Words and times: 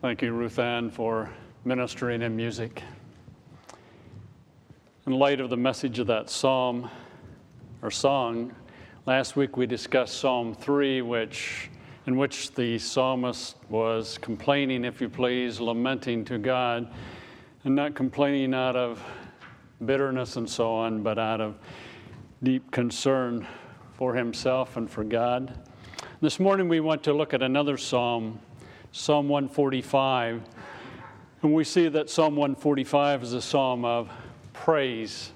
Thank 0.00 0.22
you, 0.22 0.32
Ruth 0.32 0.60
Ann, 0.60 0.92
for 0.92 1.28
ministering 1.64 2.22
in 2.22 2.36
music. 2.36 2.84
In 5.08 5.12
light 5.12 5.40
of 5.40 5.50
the 5.50 5.56
message 5.56 5.98
of 5.98 6.06
that 6.06 6.30
psalm 6.30 6.88
or 7.82 7.90
song, 7.90 8.54
last 9.06 9.34
week 9.34 9.56
we 9.56 9.66
discussed 9.66 10.18
Psalm 10.18 10.54
3, 10.54 11.02
which, 11.02 11.68
in 12.06 12.16
which 12.16 12.52
the 12.52 12.78
psalmist 12.78 13.56
was 13.70 14.18
complaining, 14.18 14.84
if 14.84 15.00
you 15.00 15.08
please, 15.08 15.58
lamenting 15.58 16.24
to 16.26 16.38
God, 16.38 16.88
and 17.64 17.74
not 17.74 17.96
complaining 17.96 18.54
out 18.54 18.76
of 18.76 19.02
bitterness 19.84 20.36
and 20.36 20.48
so 20.48 20.72
on, 20.72 21.02
but 21.02 21.18
out 21.18 21.40
of 21.40 21.58
deep 22.44 22.70
concern 22.70 23.44
for 23.94 24.14
himself 24.14 24.76
and 24.76 24.88
for 24.88 25.02
God. 25.02 25.58
This 26.20 26.38
morning 26.38 26.68
we 26.68 26.78
want 26.78 27.02
to 27.02 27.12
look 27.12 27.34
at 27.34 27.42
another 27.42 27.76
psalm 27.76 28.38
Psalm 28.92 29.28
145. 29.28 30.42
And 31.42 31.54
we 31.54 31.64
see 31.64 31.88
that 31.88 32.10
Psalm 32.10 32.36
145 32.36 33.22
is 33.22 33.32
a 33.32 33.42
psalm 33.42 33.84
of 33.84 34.10
praise. 34.52 35.32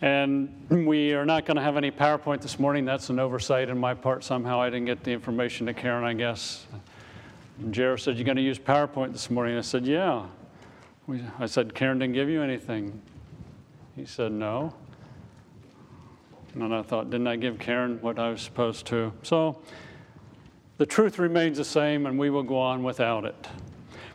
And 0.00 0.66
we 0.70 1.12
are 1.12 1.24
not 1.24 1.46
going 1.46 1.56
to 1.56 1.62
have 1.62 1.76
any 1.76 1.90
PowerPoint 1.90 2.42
this 2.42 2.58
morning. 2.58 2.84
That's 2.84 3.08
an 3.08 3.18
oversight 3.18 3.70
on 3.70 3.78
my 3.78 3.94
part. 3.94 4.22
Somehow 4.22 4.60
I 4.60 4.68
didn't 4.68 4.86
get 4.86 5.02
the 5.02 5.12
information 5.12 5.66
to 5.66 5.72
Karen, 5.72 6.04
I 6.04 6.12
guess. 6.12 6.66
And 7.58 7.72
Jared 7.72 8.00
said, 8.00 8.16
You're 8.16 8.24
going 8.24 8.36
to 8.36 8.42
use 8.42 8.58
PowerPoint 8.58 9.12
this 9.12 9.30
morning? 9.30 9.56
I 9.56 9.62
said, 9.62 9.86
Yeah. 9.86 10.26
I 11.38 11.46
said, 11.46 11.74
Karen 11.74 11.98
didn't 11.98 12.14
give 12.14 12.28
you 12.28 12.42
anything. 12.42 13.00
He 13.96 14.04
said, 14.04 14.32
No. 14.32 14.74
And 16.54 16.74
I 16.74 16.82
thought, 16.82 17.08
Didn't 17.10 17.28
I 17.28 17.36
give 17.36 17.58
Karen 17.58 17.98
what 18.02 18.18
I 18.18 18.30
was 18.30 18.42
supposed 18.42 18.86
to? 18.86 19.12
So 19.22 19.62
the 20.78 20.86
truth 20.86 21.18
remains 21.18 21.58
the 21.58 21.64
same, 21.64 22.06
and 22.06 22.18
we 22.18 22.30
will 22.30 22.42
go 22.42 22.58
on 22.58 22.82
without 22.82 23.24
it. 23.24 23.48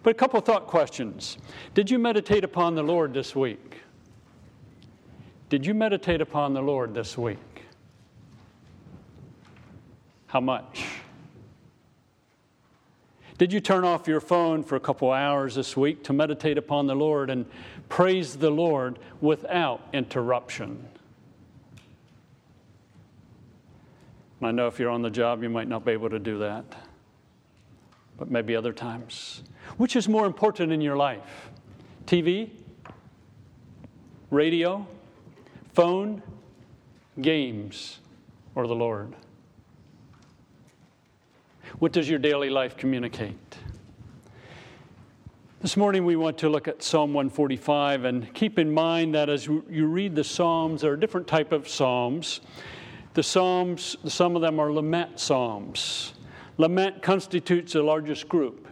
But 0.03 0.11
a 0.11 0.13
couple 0.13 0.39
thought 0.41 0.67
questions. 0.67 1.37
Did 1.73 1.89
you 1.89 1.99
meditate 1.99 2.43
upon 2.43 2.75
the 2.75 2.83
Lord 2.83 3.13
this 3.13 3.35
week? 3.35 3.77
Did 5.49 5.65
you 5.65 5.73
meditate 5.73 6.21
upon 6.21 6.53
the 6.53 6.61
Lord 6.61 6.93
this 6.93 7.17
week? 7.17 7.37
How 10.27 10.39
much? 10.39 10.85
Did 13.39 13.53
you 13.53 13.61
turn 13.61 13.85
off 13.85 14.07
your 14.07 14.19
phone 14.19 14.63
for 14.63 14.75
a 14.75 14.79
couple 14.81 15.11
hours 15.11 15.55
this 15.55 15.75
week 15.77 16.03
to 16.03 16.13
meditate 16.13 16.57
upon 16.57 16.87
the 16.87 16.95
Lord 16.95 17.29
and 17.29 17.45
praise 17.87 18.35
the 18.35 18.49
Lord 18.51 18.99
without 19.21 19.81
interruption? 19.93 20.87
I 24.41 24.51
know 24.51 24.67
if 24.67 24.79
you're 24.79 24.89
on 24.89 25.01
the 25.01 25.09
job, 25.09 25.43
you 25.43 25.49
might 25.49 25.67
not 25.67 25.83
be 25.83 25.91
able 25.91 26.09
to 26.09 26.19
do 26.19 26.39
that, 26.39 26.63
but 28.17 28.31
maybe 28.31 28.55
other 28.55 28.71
times. 28.71 29.43
Which 29.77 29.95
is 29.95 30.07
more 30.07 30.25
important 30.25 30.71
in 30.71 30.79
your 30.79 30.95
life? 30.95 31.49
TV, 32.05 32.49
radio, 34.31 34.87
phone, 35.73 36.21
games, 37.21 37.99
or 38.55 38.65
the 38.65 38.75
Lord? 38.75 39.13
What 41.79 41.91
does 41.91 42.09
your 42.09 42.19
daily 42.19 42.49
life 42.49 42.77
communicate? 42.77 43.57
This 45.61 45.75
morning 45.75 46.05
we 46.05 46.15
want 46.15 46.37
to 46.37 46.47
look 46.47 46.69
at 46.69 46.81
Psalm 46.81 47.13
145 47.13 48.05
and 48.05 48.33
keep 48.33 48.57
in 48.57 48.73
mind 48.73 49.13
that 49.15 49.29
as 49.29 49.45
you 49.45 49.85
read 49.85 50.15
the 50.15 50.23
Psalms, 50.23 50.81
there 50.81 50.93
are 50.93 50.97
different 50.97 51.27
type 51.27 51.51
of 51.51 51.67
Psalms. 51.67 52.39
The 53.15 53.23
Psalms, 53.23 53.97
some 54.05 54.35
of 54.35 54.43
them 54.43 54.59
are 54.59 54.71
lament 54.71 55.19
Psalms. 55.19 56.13
Lament 56.57 57.01
constitutes 57.01 57.73
the 57.73 57.81
largest 57.81 58.29
group 58.29 58.67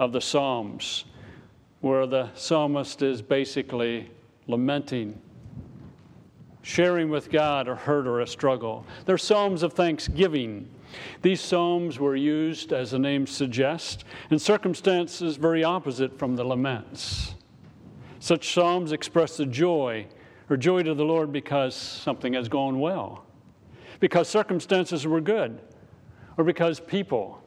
of 0.00 0.12
the 0.12 0.20
Psalms, 0.20 1.04
where 1.80 2.06
the 2.06 2.28
psalmist 2.34 3.02
is 3.02 3.22
basically 3.22 4.10
lamenting, 4.48 5.20
sharing 6.62 7.08
with 7.08 7.30
God 7.30 7.68
a 7.68 7.76
hurt 7.76 8.08
or 8.08 8.20
a 8.20 8.26
struggle. 8.26 8.84
They're 9.04 9.16
Psalms 9.16 9.62
of 9.62 9.74
thanksgiving. 9.74 10.68
These 11.22 11.40
Psalms 11.40 12.00
were 12.00 12.16
used, 12.16 12.72
as 12.72 12.90
the 12.90 12.98
name 12.98 13.28
suggests, 13.28 14.02
in 14.30 14.40
circumstances 14.40 15.36
very 15.36 15.62
opposite 15.62 16.18
from 16.18 16.34
the 16.34 16.44
laments. 16.44 17.36
Such 18.18 18.52
Psalms 18.52 18.90
express 18.90 19.36
the 19.36 19.46
joy 19.46 20.06
or 20.50 20.56
joy 20.56 20.82
to 20.82 20.94
the 20.94 21.04
Lord 21.04 21.30
because 21.30 21.76
something 21.76 22.32
has 22.32 22.48
gone 22.48 22.80
well 22.80 23.24
because 24.00 24.28
circumstances 24.28 25.06
were 25.06 25.20
good 25.20 25.60
or 26.36 26.44
because 26.44 26.80
people 26.80 27.42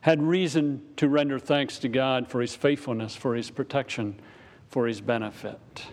had 0.00 0.22
reason 0.22 0.80
to 0.96 1.08
render 1.08 1.38
thanks 1.38 1.78
to 1.78 1.88
God 1.88 2.28
for 2.28 2.40
his 2.40 2.54
faithfulness, 2.54 3.16
for 3.16 3.34
his 3.34 3.50
protection, 3.50 4.20
for 4.68 4.86
his 4.86 5.00
benefit. 5.00 5.86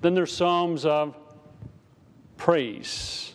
Then 0.00 0.14
there's 0.14 0.32
Psalms 0.32 0.84
of 0.84 1.16
praise 2.36 3.34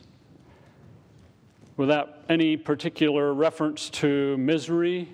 without 1.77 2.19
any 2.27 2.57
particular 2.57 3.33
reference 3.33 3.89
to 3.91 4.37
misery. 4.37 5.07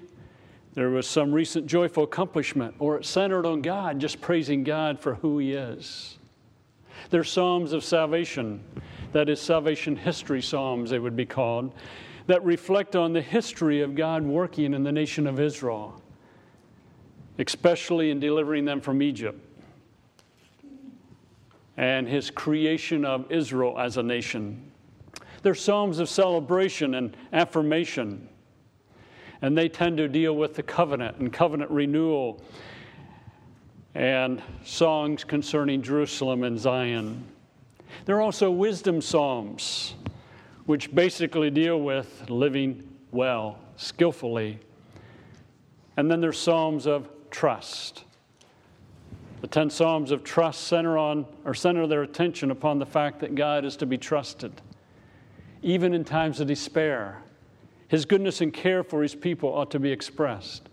There 0.74 0.90
was 0.90 1.06
some 1.06 1.32
recent 1.34 1.68
joyful 1.68 2.06
accomplishment, 2.06 2.76
or 2.80 2.98
it 2.98 3.06
centered 3.06 3.46
on 3.46 3.62
God, 3.62 4.00
just 4.00 4.22
praising 4.22 4.64
God 4.64 5.00
for 5.00 5.16
who 5.16 5.38
He 5.38 5.54
is. 5.54 6.18
There's 7.10 7.30
Psalms 7.30 7.74
of 7.74 7.84
salvation 7.84 8.64
that 9.12 9.30
is 9.30 9.42
salvation 9.42 9.96
history 9.96 10.42
psalms, 10.42 10.90
they 10.90 11.00
would 11.00 11.16
be 11.16 11.26
called, 11.26 11.74
that 12.28 12.44
reflect 12.44 12.96
on 12.96 13.14
the 13.14 13.22
history 13.22 13.82
of 13.82 13.96
God 13.96 14.24
working 14.24 14.74
in 14.74 14.84
the 14.84 14.92
nation 14.92 15.28
of 15.28 15.40
Israel, 15.40 16.02
especially 17.40 18.12
in 18.12 18.20
delivering 18.20 18.66
them 18.66 18.82
from 18.82 19.02
Egypt 19.02 19.40
and 21.78 22.08
his 22.08 22.30
creation 22.30 23.06
of 23.06 23.32
Israel 23.32 23.80
as 23.80 23.98
a 23.98 24.04
nation. 24.04 24.72
They're 25.42 25.56
psalms 25.56 26.00
of 26.00 26.10
celebration 26.10 26.94
and 26.94 27.16
affirmation, 27.34 28.30
and 29.42 29.58
they 29.58 29.68
tend 29.68 29.98
to 29.98 30.08
deal 30.08 30.36
with 30.36 30.54
the 30.54 30.64
covenant 30.64 31.18
and 31.18 31.34
covenant 31.34 31.72
renewal 31.72 32.42
and 33.96 34.42
songs 34.64 35.24
concerning 35.24 35.82
Jerusalem 35.82 36.44
and 36.44 36.60
Zion. 36.60 37.26
There 38.06 38.16
are 38.18 38.22
also 38.22 38.50
wisdom 38.52 39.02
psalms, 39.02 39.96
which 40.66 40.94
basically 40.94 41.50
deal 41.50 41.82
with 41.82 42.30
living 42.30 42.88
well, 43.12 43.60
skillfully. 43.76 44.60
And 45.98 46.10
then 46.10 46.22
there's 46.22 46.40
psalms 46.40 46.88
of 46.88 47.10
trust. 47.30 48.06
The 49.42 49.48
10 49.48 49.70
psalms 49.70 50.12
of 50.12 50.24
trust 50.24 50.68
center 50.68 50.98
on 50.98 51.26
or 51.46 51.54
center 51.54 51.88
their 51.88 52.04
attention 52.04 52.52
upon 52.52 52.80
the 52.80 52.86
fact 52.86 53.20
that 53.20 53.36
God 53.36 53.66
is 53.66 53.76
to 53.78 53.86
be 53.86 53.98
trusted. 53.98 54.62
Even 55.62 55.94
in 55.94 56.04
times 56.04 56.40
of 56.40 56.48
despair, 56.48 57.22
his 57.88 58.06
goodness 58.06 58.42
and 58.42 58.54
care 58.54 58.84
for 58.84 59.02
his 59.02 59.14
people 59.14 59.50
ought 59.50 59.72
to 59.72 59.80
be 59.80 59.92
expressed. 59.92 60.70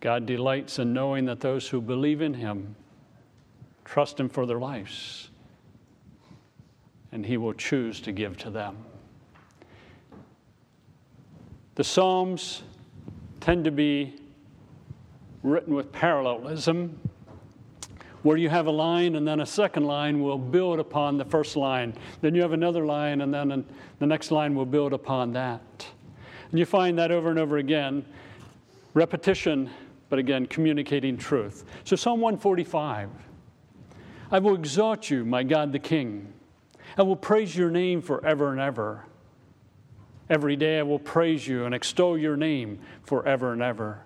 God 0.00 0.24
delights 0.24 0.78
in 0.78 0.92
knowing 0.92 1.26
that 1.26 1.40
those 1.40 1.68
who 1.68 1.80
believe 1.80 2.22
in 2.22 2.34
him 2.34 2.74
trust 3.84 4.20
him 4.20 4.28
for 4.28 4.46
their 4.46 4.58
lives 4.58 5.30
and 7.12 7.24
he 7.26 7.36
will 7.36 7.52
choose 7.52 8.00
to 8.00 8.12
give 8.12 8.36
to 8.38 8.50
them. 8.50 8.76
The 11.74 11.84
Psalms 11.84 12.62
tend 13.40 13.64
to 13.64 13.70
be 13.70 14.14
written 15.42 15.74
with 15.74 15.90
parallelism, 15.92 16.98
where 18.22 18.36
you 18.36 18.50
have 18.50 18.66
a 18.66 18.70
line 18.70 19.16
and 19.16 19.26
then 19.26 19.40
a 19.40 19.46
second 19.46 19.84
line 19.84 20.22
will 20.22 20.36
build 20.36 20.78
upon 20.78 21.16
the 21.16 21.24
first 21.24 21.56
line. 21.56 21.94
Then 22.20 22.34
you 22.34 22.42
have 22.42 22.52
another 22.52 22.84
line 22.84 23.22
and 23.22 23.32
then 23.32 23.64
the 23.98 24.06
next 24.06 24.30
line 24.30 24.54
will 24.54 24.66
build 24.66 24.92
upon 24.92 25.32
that. 25.32 25.86
And 26.50 26.58
you 26.58 26.66
find 26.66 26.98
that 26.98 27.10
over 27.10 27.30
and 27.30 27.38
over 27.38 27.56
again 27.58 28.04
repetition, 28.94 29.70
but 30.08 30.18
again, 30.18 30.46
communicating 30.46 31.16
truth. 31.16 31.64
So, 31.84 31.96
Psalm 31.96 32.20
145 32.20 33.08
I 34.32 34.38
will 34.38 34.54
exalt 34.54 35.10
you, 35.10 35.24
my 35.24 35.42
God 35.42 35.72
the 35.72 35.78
King. 35.78 36.32
I 36.96 37.02
will 37.02 37.16
praise 37.16 37.56
your 37.56 37.70
name 37.70 38.02
forever 38.02 38.52
and 38.52 38.60
ever. 38.60 39.04
Every 40.28 40.56
day 40.56 40.78
I 40.78 40.82
will 40.82 40.98
praise 40.98 41.46
you 41.46 41.64
and 41.64 41.74
extol 41.74 42.16
your 42.16 42.36
name 42.36 42.80
forever 43.02 43.52
and 43.52 43.62
ever. 43.62 44.00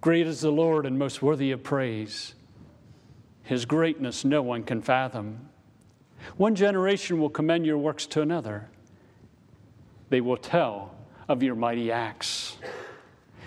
Great 0.00 0.26
is 0.26 0.42
the 0.42 0.50
Lord 0.50 0.84
and 0.84 0.98
most 0.98 1.22
worthy 1.22 1.50
of 1.50 1.62
praise. 1.62 2.34
His 3.42 3.64
greatness 3.64 4.24
no 4.24 4.42
one 4.42 4.62
can 4.62 4.82
fathom. 4.82 5.48
One 6.36 6.54
generation 6.54 7.18
will 7.18 7.30
commend 7.30 7.64
your 7.66 7.78
works 7.78 8.06
to 8.08 8.20
another. 8.20 8.68
They 10.10 10.20
will 10.20 10.36
tell 10.36 10.94
of 11.28 11.42
your 11.42 11.54
mighty 11.54 11.90
acts. 11.90 12.56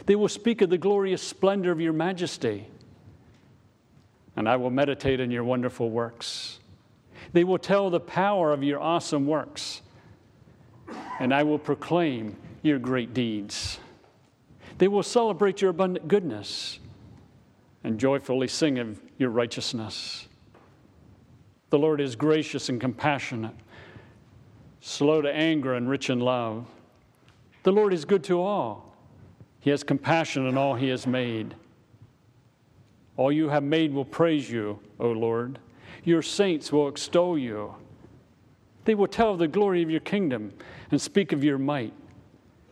They 0.08 0.16
will 0.16 0.30
speak 0.30 0.62
of 0.62 0.70
the 0.70 0.78
glorious 0.78 1.22
splendor 1.22 1.72
of 1.72 1.82
your 1.82 1.94
majesty. 1.94 2.68
And 4.36 4.48
I 4.48 4.56
will 4.56 4.70
meditate 4.70 5.20
on 5.20 5.32
your 5.32 5.44
wonderful 5.44 5.90
works. 5.90 6.60
They 7.38 7.44
will 7.44 7.60
tell 7.60 7.92
the 7.92 8.00
power 8.00 8.52
of 8.52 8.64
your 8.64 8.80
awesome 8.80 9.28
works. 9.28 9.84
And 11.20 11.32
I 11.32 11.44
will 11.44 11.60
proclaim 11.60 12.36
your 12.64 12.80
great 12.80 13.14
deeds. 13.14 13.78
They 14.80 14.88
will 14.88 15.04
celebrate 15.04 15.62
your 15.62 15.70
abundant 15.70 16.08
goodness 16.08 16.80
and 17.84 18.00
joyfully 18.00 18.48
sing 18.48 18.80
of 18.80 19.00
your 19.20 19.30
righteousness. 19.30 20.28
The 21.70 21.78
Lord 21.78 22.02
is 22.02 22.16
gracious 22.16 22.70
and 22.70 22.82
compassionate, 22.82 23.54
slow 24.82 25.22
to 25.22 25.32
anger 25.32 25.76
and 25.76 25.88
rich 25.88 26.10
in 26.10 26.20
love. 26.20 26.66
The 27.62 27.72
Lord 27.72 27.94
is 27.94 28.04
good 28.04 28.24
to 28.24 28.42
all. 28.42 28.96
He 29.60 29.70
has 29.70 29.84
compassion 29.84 30.48
on 30.48 30.58
all 30.58 30.74
he 30.74 30.90
has 30.90 31.06
made. 31.06 31.54
All 33.16 33.32
you 33.32 33.48
have 33.50 33.62
made 33.62 33.94
will 33.94 34.06
praise 34.06 34.50
you, 34.50 34.80
O 35.00 35.12
Lord. 35.12 35.60
Your 36.08 36.22
saints 36.22 36.72
will 36.72 36.88
extol 36.88 37.38
you. 37.38 37.76
They 38.86 38.96
will 38.96 39.10
tell 39.10 39.34
of 39.34 39.40
the 39.40 39.48
glory 39.50 39.84
of 39.84 39.90
your 39.92 40.00
kingdom 40.00 40.54
and 40.90 41.02
speak 41.02 41.34
of 41.34 41.44
your 41.44 41.58
might, 41.58 41.92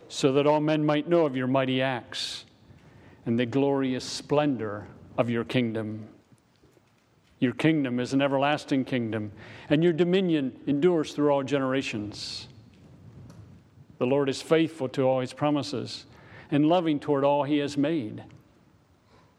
so 0.07 0.31
that 0.31 0.47
all 0.47 0.61
men 0.61 0.85
might 0.85 1.09
know 1.09 1.25
of 1.25 1.35
your 1.35 1.45
mighty 1.45 1.81
acts 1.81 2.45
and 3.25 3.37
the 3.37 3.45
glorious 3.45 4.05
splendor 4.05 4.87
of 5.17 5.29
your 5.29 5.43
kingdom. 5.43 6.07
Your 7.39 7.51
kingdom 7.51 7.99
is 7.99 8.13
an 8.13 8.21
everlasting 8.21 8.85
kingdom, 8.85 9.33
and 9.69 9.83
your 9.83 9.91
dominion 9.91 10.57
endures 10.65 11.11
through 11.11 11.29
all 11.29 11.43
generations. 11.43 12.47
The 13.97 14.07
Lord 14.07 14.29
is 14.29 14.41
faithful 14.41 14.87
to 14.87 15.01
all 15.01 15.19
his 15.19 15.33
promises 15.33 16.05
and 16.51 16.69
loving 16.69 17.01
toward 17.01 17.25
all 17.25 17.43
he 17.43 17.57
has 17.57 17.75
made. 17.75 18.23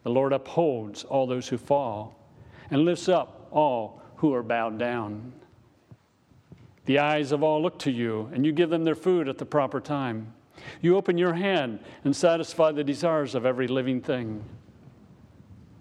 The 0.02 0.10
Lord 0.10 0.34
upholds 0.34 1.02
all 1.02 1.26
those 1.26 1.48
who 1.48 1.56
fall 1.56 2.14
and 2.70 2.84
lifts 2.84 3.08
up 3.08 3.35
all 3.56 4.02
who 4.16 4.34
are 4.34 4.42
bowed 4.42 4.78
down. 4.78 5.32
The 6.84 6.98
eyes 7.00 7.32
of 7.32 7.42
all 7.42 7.60
look 7.60 7.78
to 7.80 7.90
you, 7.90 8.30
and 8.32 8.46
you 8.46 8.52
give 8.52 8.70
them 8.70 8.84
their 8.84 8.94
food 8.94 9.28
at 9.28 9.38
the 9.38 9.46
proper 9.46 9.80
time. 9.80 10.32
You 10.80 10.96
open 10.96 11.18
your 11.18 11.34
hand 11.34 11.80
and 12.04 12.14
satisfy 12.14 12.72
the 12.72 12.84
desires 12.84 13.34
of 13.34 13.44
every 13.44 13.66
living 13.66 14.00
thing. 14.00 14.44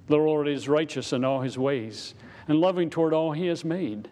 The 0.07 0.17
Lord 0.17 0.47
is 0.47 0.69
righteous 0.69 1.13
in 1.13 1.23
all 1.23 1.41
his 1.41 1.57
ways 1.57 2.15
and 2.47 2.59
loving 2.59 2.89
toward 2.89 3.13
all 3.13 3.31
he 3.31 3.47
has 3.47 3.65
made. 3.65 4.09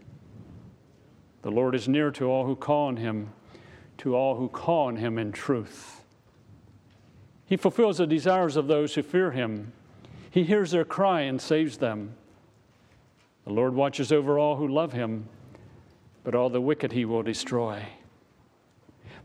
The 1.42 1.52
Lord 1.52 1.76
is 1.76 1.88
near 1.88 2.12
to 2.12 2.26
all 2.26 2.46
who 2.46 2.56
call 2.56 2.88
on 2.88 2.98
him, 2.98 3.30
to 4.00 4.16
all 4.16 4.36
who 4.36 4.50
call 4.50 4.88
on 4.88 4.96
him 4.98 5.18
in 5.18 5.32
truth. 5.32 6.04
He 7.46 7.58
fulfills 7.58 7.98
the 7.98 8.08
desires 8.08 8.56
of 8.56 8.68
those 8.68 8.96
who 8.96 9.04
fear 9.04 9.32
him. 9.32 9.72
He 10.32 10.44
hears 10.44 10.72
their 10.72 10.86
cry 10.86 11.22
and 11.22 11.40
saves 11.40 11.78
them. 11.78 12.16
The 13.46 13.54
Lord 13.54 13.76
watches 13.76 14.12
over 14.12 14.40
all 14.40 14.56
who 14.56 14.68
love 14.68 14.94
him, 14.94 15.28
but 16.24 16.36
all 16.36 16.50
the 16.50 16.62
wicked 16.62 16.94
he 16.94 17.06
will 17.06 17.24
destroy. 17.24 17.86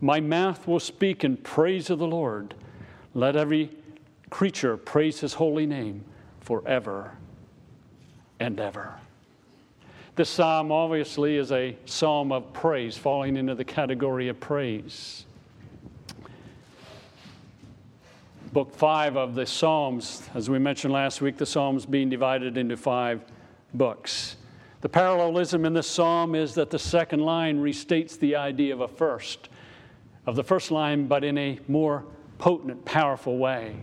My 0.00 0.20
mouth 0.20 0.67
will 0.67 0.81
speak 0.81 1.25
in 1.25 1.37
praise 1.37 1.91
of 1.91 1.99
the 1.99 2.06
Lord. 2.06 2.55
Let 3.15 3.37
every 3.37 3.70
creature 4.31 4.76
praise 4.76 5.20
his 5.20 5.35
holy 5.35 5.67
name 5.67 6.05
forever 6.41 7.17
and 8.41 8.59
ever. 8.61 8.94
This 10.17 10.29
psalm 10.29 10.73
obviously 10.73 11.37
is 11.37 11.53
a 11.53 11.76
psalm 11.85 12.32
of 12.32 12.53
praise, 12.53 12.97
falling 12.97 13.37
into 13.37 13.55
the 13.55 13.64
category 13.64 14.29
of 14.29 14.41
praise. 14.41 15.25
Book 18.53 18.75
five 18.75 19.17
of 19.17 19.35
the 19.35 19.47
Psalms, 19.47 20.29
as 20.35 20.50
we 20.50 20.59
mentioned 20.59 20.93
last 20.93 21.21
week, 21.21 21.37
the 21.37 21.47
Psalms 21.47 21.87
being 21.87 22.09
divided 22.09 22.56
into 22.56 22.76
five 22.76 23.23
books. 23.75 24.37
The 24.81 24.88
parallelism 24.88 25.65
in 25.65 25.75
this 25.75 25.88
psalm 25.88 26.35
is 26.35 26.55
that 26.55 26.70
the 26.70 26.79
second 26.79 27.20
line 27.20 27.61
restates 27.61 28.19
the 28.19 28.37
idea 28.37 28.73
of 28.73 28.81
a 28.81 28.88
first, 28.88 29.49
of 30.26 30.37
the 30.37 30.44
first 30.44 30.70
line, 30.70 31.06
but 31.06 31.25
in 31.25 31.37
a 31.37 31.59
more 31.67 32.05
potent, 32.38 32.85
powerful 32.85 33.38
way. 33.38 33.76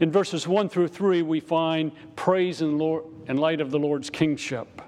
In 0.00 0.12
verses 0.12 0.46
1 0.46 0.68
through 0.68 0.88
3, 0.88 1.22
we 1.22 1.40
find 1.40 1.90
praise 2.14 2.62
in, 2.62 2.78
Lord, 2.78 3.04
in 3.26 3.36
light 3.36 3.60
of 3.60 3.72
the 3.72 3.78
Lord's 3.78 4.10
kingship. 4.10 4.80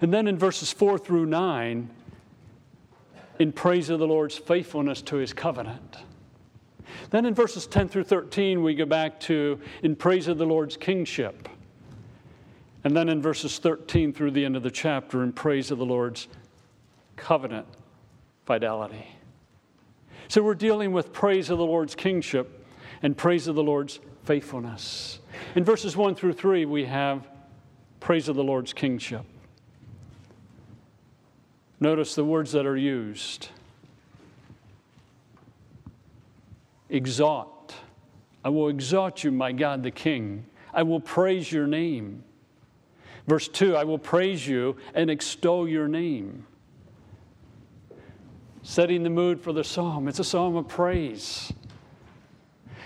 And 0.00 0.14
then 0.14 0.28
in 0.28 0.38
verses 0.38 0.72
4 0.72 0.96
through 0.96 1.26
9, 1.26 1.90
in 3.40 3.52
praise 3.52 3.90
of 3.90 3.98
the 3.98 4.06
Lord's 4.06 4.36
faithfulness 4.36 5.02
to 5.02 5.16
his 5.16 5.32
covenant. 5.32 5.96
Then 7.10 7.26
in 7.26 7.34
verses 7.34 7.66
10 7.66 7.88
through 7.88 8.04
13, 8.04 8.62
we 8.62 8.74
go 8.74 8.84
back 8.84 9.18
to 9.20 9.58
in 9.82 9.96
praise 9.96 10.28
of 10.28 10.38
the 10.38 10.46
Lord's 10.46 10.76
kingship. 10.76 11.48
And 12.84 12.96
then 12.96 13.08
in 13.08 13.20
verses 13.20 13.58
13 13.58 14.12
through 14.12 14.30
the 14.30 14.44
end 14.44 14.56
of 14.56 14.62
the 14.62 14.70
chapter, 14.70 15.22
in 15.22 15.32
praise 15.32 15.70
of 15.70 15.78
the 15.78 15.84
Lord's 15.84 16.28
covenant 17.16 17.66
fidelity. 18.46 19.06
So 20.28 20.42
we're 20.42 20.54
dealing 20.54 20.92
with 20.92 21.12
praise 21.12 21.50
of 21.50 21.58
the 21.58 21.66
Lord's 21.66 21.94
kingship 21.94 22.66
and 23.02 23.16
praise 23.16 23.48
of 23.48 23.54
the 23.54 23.62
Lord's 23.62 24.00
faithfulness. 24.24 25.18
In 25.54 25.64
verses 25.64 25.96
1 25.96 26.14
through 26.14 26.34
3, 26.34 26.64
we 26.66 26.84
have 26.84 27.28
praise 27.98 28.28
of 28.28 28.36
the 28.36 28.44
Lord's 28.44 28.72
kingship. 28.72 29.24
Notice 31.80 32.14
the 32.14 32.24
words 32.24 32.52
that 32.52 32.66
are 32.66 32.76
used 32.76 33.48
exalt. 36.90 37.74
I 38.44 38.48
will 38.48 38.68
exalt 38.68 39.24
you, 39.24 39.30
my 39.30 39.52
God 39.52 39.82
the 39.82 39.90
King. 39.90 40.46
I 40.72 40.82
will 40.82 41.00
praise 41.00 41.50
your 41.50 41.66
name. 41.66 42.24
Verse 43.30 43.46
2 43.46 43.76
I 43.76 43.84
will 43.84 43.96
praise 43.96 44.44
you 44.44 44.76
and 44.92 45.08
extol 45.08 45.68
your 45.68 45.86
name. 45.86 46.46
Setting 48.64 49.04
the 49.04 49.10
mood 49.10 49.40
for 49.40 49.52
the 49.52 49.62
psalm. 49.62 50.08
It's 50.08 50.18
a 50.18 50.24
psalm 50.24 50.56
of 50.56 50.66
praise. 50.66 51.52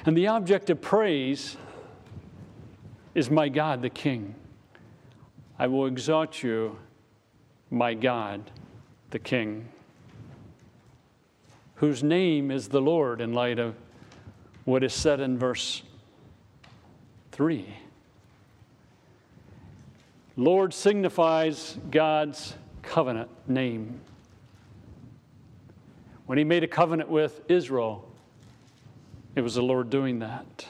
And 0.05 0.15
the 0.15 0.27
object 0.27 0.69
of 0.69 0.83
praise 0.83 1.57
is 3.15 3.31
my 3.31 3.49
God, 3.49 3.81
the 3.81 3.89
King. 3.89 4.35
I 5.59 5.67
will 5.67 5.87
exalt 5.87 6.43
you, 6.43 6.77
my 7.71 7.95
God, 7.95 8.51
the 9.13 9.19
King, 9.19 9.67
whose 11.77 12.03
name 12.03 12.51
is 12.51 12.69
the 12.69 12.83
Lord 12.83 13.23
in 13.23 13.33
light 13.33 13.59
of 13.59 13.77
what 14.67 14.85
is 14.85 14.93
said 14.93 15.21
in 15.21 15.39
verse 15.39 15.83
3. 17.33 17.84
Lord 20.37 20.75
signifies 20.75 21.79
God's 21.91 22.55
covenant 22.83 23.31
name. 23.49 24.01
When 26.27 26.39
he 26.39 26.45
made 26.45 26.65
a 26.65 26.69
covenant 26.69 27.09
with 27.09 27.41
Israel, 27.49 28.09
it 29.37 29.43
was 29.43 29.55
the 29.55 29.63
Lord 29.63 29.91
doing 29.91 30.21
that. 30.21 30.67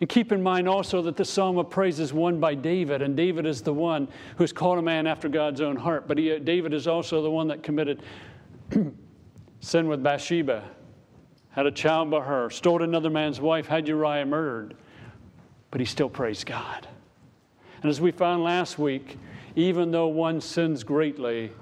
And 0.00 0.08
keep 0.08 0.32
in 0.32 0.42
mind 0.42 0.68
also 0.68 1.00
that 1.02 1.16
the 1.16 1.24
psalm 1.24 1.56
of 1.56 1.70
praise 1.70 2.00
is 2.00 2.12
won 2.12 2.40
by 2.40 2.54
David, 2.54 3.00
and 3.00 3.16
David 3.16 3.46
is 3.46 3.62
the 3.62 3.72
one 3.72 4.08
who's 4.36 4.52
called 4.52 4.78
a 4.78 4.82
man 4.82 5.06
after 5.06 5.28
God's 5.28 5.60
own 5.60 5.76
heart. 5.76 6.08
But 6.08 6.18
he, 6.18 6.32
uh, 6.32 6.38
David 6.38 6.74
is 6.74 6.86
also 6.86 7.22
the 7.22 7.30
one 7.30 7.48
that 7.48 7.62
committed 7.62 8.02
sin 9.60 9.88
with 9.88 10.02
Bathsheba, 10.02 10.64
had 11.50 11.66
a 11.66 11.70
child 11.70 12.10
by 12.10 12.20
her, 12.20 12.50
stole 12.50 12.82
another 12.82 13.10
man's 13.10 13.40
wife, 13.40 13.66
had 13.66 13.86
Uriah 13.86 14.26
murdered. 14.26 14.74
But 15.70 15.80
he 15.80 15.86
still 15.86 16.10
praised 16.10 16.46
God. 16.46 16.88
And 17.84 17.90
as 17.90 18.00
we 18.00 18.12
found 18.12 18.42
last 18.42 18.78
week, 18.78 19.18
even 19.56 19.90
though 19.90 20.06
one 20.06 20.40
sins 20.40 20.82
greatly, 20.84 21.52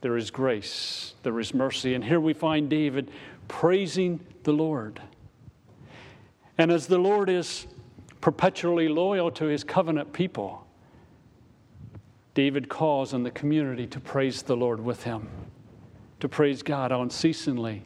there 0.00 0.16
is 0.16 0.30
grace, 0.30 1.12
there 1.22 1.38
is 1.38 1.52
mercy. 1.52 1.92
And 1.92 2.02
here 2.02 2.20
we 2.20 2.32
find 2.32 2.70
David 2.70 3.10
praising 3.46 4.20
the 4.44 4.54
Lord. 4.54 4.98
And 6.56 6.72
as 6.72 6.86
the 6.86 6.96
Lord 6.96 7.28
is 7.28 7.66
perpetually 8.22 8.88
loyal 8.88 9.30
to 9.32 9.44
his 9.44 9.62
covenant 9.62 10.14
people, 10.14 10.66
David 12.32 12.70
calls 12.70 13.12
on 13.12 13.22
the 13.22 13.30
community 13.30 13.86
to 13.88 14.00
praise 14.00 14.40
the 14.40 14.56
Lord 14.56 14.82
with 14.82 15.02
him, 15.02 15.28
to 16.20 16.30
praise 16.30 16.62
God 16.62 16.92
unceasingly, 16.92 17.82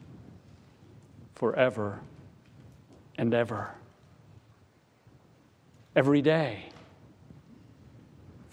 forever 1.33 1.99
and 3.17 3.33
ever. 3.33 3.71
Every 5.97 6.21
day, 6.21 6.69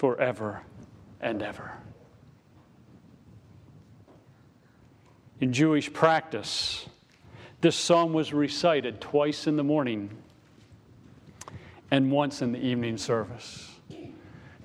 forever 0.03 0.61
and 1.21 1.41
ever. 1.41 1.71
In 5.39 5.53
Jewish 5.53 5.93
practice, 5.93 6.85
this 7.61 7.77
psalm 7.77 8.11
was 8.11 8.33
recited 8.33 8.99
twice 8.99 9.47
in 9.47 9.55
the 9.55 9.63
morning 9.63 10.09
and 11.89 12.11
once 12.11 12.41
in 12.41 12.51
the 12.51 12.59
evening 12.59 12.97
service. 12.97 13.71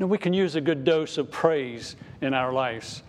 Now, 0.00 0.06
we 0.06 0.18
can 0.18 0.32
use 0.32 0.56
a 0.56 0.60
good 0.60 0.82
dose 0.82 1.18
of 1.18 1.30
praise 1.30 1.94
in 2.20 2.34
our 2.34 2.52
lives. 2.52 3.04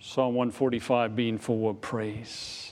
Psalm 0.00 0.34
145 0.34 1.14
being 1.14 1.38
full 1.38 1.70
of 1.70 1.80
praise. 1.80 2.67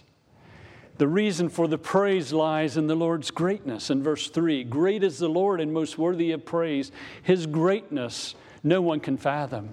The 0.98 1.08
reason 1.08 1.50
for 1.50 1.68
the 1.68 1.76
praise 1.76 2.32
lies 2.32 2.78
in 2.78 2.86
the 2.86 2.94
Lord's 2.94 3.30
greatness. 3.30 3.90
In 3.90 4.02
verse 4.02 4.28
3 4.30 4.64
Great 4.64 5.02
is 5.02 5.18
the 5.18 5.28
Lord 5.28 5.60
and 5.60 5.72
most 5.72 5.98
worthy 5.98 6.32
of 6.32 6.44
praise. 6.44 6.90
His 7.22 7.46
greatness 7.46 8.34
no 8.62 8.80
one 8.80 9.00
can 9.00 9.16
fathom. 9.16 9.68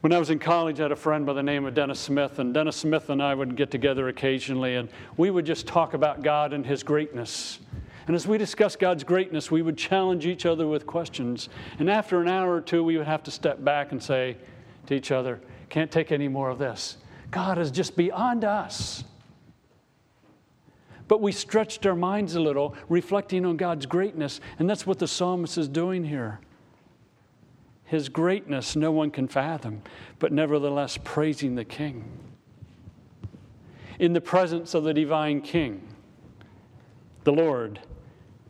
When 0.00 0.12
I 0.12 0.18
was 0.18 0.30
in 0.30 0.40
college, 0.40 0.80
I 0.80 0.84
had 0.84 0.92
a 0.92 0.96
friend 0.96 1.24
by 1.24 1.32
the 1.32 1.44
name 1.44 1.64
of 1.64 1.74
Dennis 1.74 2.00
Smith, 2.00 2.40
and 2.40 2.52
Dennis 2.52 2.74
Smith 2.76 3.08
and 3.08 3.22
I 3.22 3.34
would 3.34 3.54
get 3.54 3.70
together 3.70 4.08
occasionally, 4.08 4.74
and 4.74 4.88
we 5.16 5.30
would 5.30 5.46
just 5.46 5.66
talk 5.68 5.94
about 5.94 6.22
God 6.22 6.52
and 6.52 6.66
His 6.66 6.82
greatness. 6.82 7.60
And 8.08 8.16
as 8.16 8.26
we 8.26 8.36
discussed 8.36 8.80
God's 8.80 9.04
greatness, 9.04 9.50
we 9.50 9.62
would 9.62 9.78
challenge 9.78 10.26
each 10.26 10.44
other 10.44 10.66
with 10.66 10.86
questions. 10.86 11.48
And 11.78 11.88
after 11.88 12.20
an 12.20 12.26
hour 12.26 12.52
or 12.52 12.60
two, 12.60 12.82
we 12.82 12.96
would 12.96 13.06
have 13.06 13.22
to 13.24 13.30
step 13.30 13.62
back 13.62 13.92
and 13.92 14.02
say 14.02 14.38
to 14.86 14.94
each 14.94 15.12
other, 15.12 15.40
Can't 15.68 15.90
take 15.90 16.10
any 16.10 16.26
more 16.26 16.50
of 16.50 16.58
this. 16.58 16.96
God 17.30 17.58
is 17.58 17.70
just 17.70 17.94
beyond 17.94 18.44
us. 18.44 19.04
But 21.08 21.20
we 21.20 21.32
stretched 21.32 21.84
our 21.86 21.96
minds 21.96 22.34
a 22.34 22.40
little, 22.40 22.74
reflecting 22.88 23.44
on 23.44 23.56
God's 23.56 23.86
greatness, 23.86 24.40
and 24.58 24.68
that's 24.68 24.86
what 24.86 24.98
the 24.98 25.08
psalmist 25.08 25.58
is 25.58 25.68
doing 25.68 26.04
here. 26.04 26.40
His 27.84 28.08
greatness 28.08 28.74
no 28.74 28.90
one 28.90 29.10
can 29.10 29.28
fathom, 29.28 29.82
but 30.18 30.32
nevertheless 30.32 30.98
praising 31.02 31.54
the 31.54 31.64
King. 31.64 32.04
In 33.98 34.14
the 34.14 34.20
presence 34.20 34.74
of 34.74 34.84
the 34.84 34.94
divine 34.94 35.42
King, 35.42 35.86
the 37.24 37.32
Lord, 37.32 37.80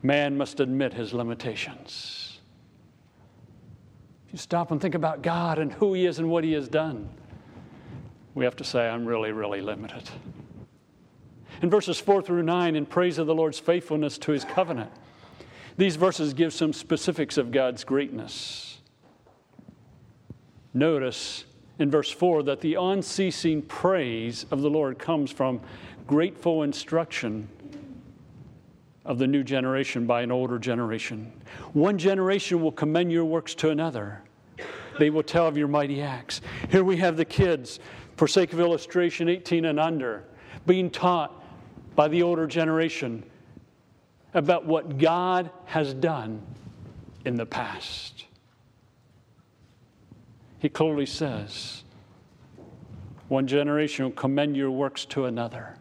man 0.01 0.37
must 0.37 0.59
admit 0.59 0.93
his 0.93 1.13
limitations. 1.13 2.39
If 4.27 4.33
you 4.33 4.39
stop 4.39 4.71
and 4.71 4.81
think 4.81 4.95
about 4.95 5.21
God 5.21 5.59
and 5.59 5.71
who 5.73 5.93
He 5.93 6.05
is 6.05 6.19
and 6.19 6.29
what 6.29 6.43
He 6.43 6.53
has 6.53 6.67
done, 6.67 7.09
we 8.33 8.45
have 8.45 8.55
to 8.55 8.63
say, 8.63 8.89
I'm 8.89 9.05
really, 9.05 9.31
really 9.31 9.61
limited. 9.61 10.09
In 11.63 11.69
verses 11.69 11.97
4 11.97 12.21
through 12.21 12.43
9, 12.43 12.75
in 12.75 12.85
praise 12.85 13.17
of 13.17 13.25
the 13.25 13.33
Lord's 13.33 13.57
faithfulness 13.57 14.17
to 14.17 14.33
His 14.33 14.43
covenant, 14.43 14.91
these 15.77 15.95
verses 15.95 16.33
give 16.33 16.53
some 16.53 16.73
specifics 16.73 17.37
of 17.37 17.51
God's 17.51 17.85
greatness. 17.85 18.81
Notice 20.73 21.45
in 21.79 21.89
verse 21.89 22.11
4 22.11 22.43
that 22.43 22.59
the 22.59 22.75
unceasing 22.75 23.61
praise 23.61 24.45
of 24.51 24.61
the 24.61 24.69
Lord 24.69 24.99
comes 24.99 25.31
from 25.31 25.61
grateful 26.05 26.63
instruction 26.63 27.47
of 29.05 29.17
the 29.17 29.27
new 29.27 29.41
generation 29.41 30.05
by 30.05 30.21
an 30.21 30.33
older 30.33 30.59
generation. 30.59 31.31
One 31.71 31.97
generation 31.97 32.61
will 32.61 32.73
commend 32.73 33.09
your 33.09 33.23
works 33.23 33.55
to 33.55 33.69
another. 33.69 34.21
They 34.99 35.09
will 35.09 35.23
tell 35.23 35.47
of 35.47 35.57
your 35.57 35.69
mighty 35.69 36.01
acts. 36.01 36.41
Here 36.69 36.83
we 36.83 36.97
have 36.97 37.15
the 37.15 37.23
kids, 37.23 37.79
for 38.17 38.27
sake 38.27 38.51
of 38.51 38.59
illustration, 38.59 39.29
18 39.29 39.63
and 39.63 39.79
under, 39.79 40.25
being 40.67 40.89
taught 40.89 41.39
by 41.95 42.07
the 42.07 42.23
older 42.23 42.47
generation 42.47 43.23
about 44.33 44.65
what 44.65 44.97
God 44.97 45.51
has 45.65 45.93
done 45.93 46.41
in 47.25 47.35
the 47.35 47.45
past 47.45 48.25
he 50.63 50.69
clearly 50.69 51.05
says, 51.05 51.83
one 53.27 53.47
generation 53.47 54.05
will 54.05 54.13
commend 54.13 54.55
your 54.55 54.71
works 54.71 55.03
to 55.03 55.25
another. 55.25 55.75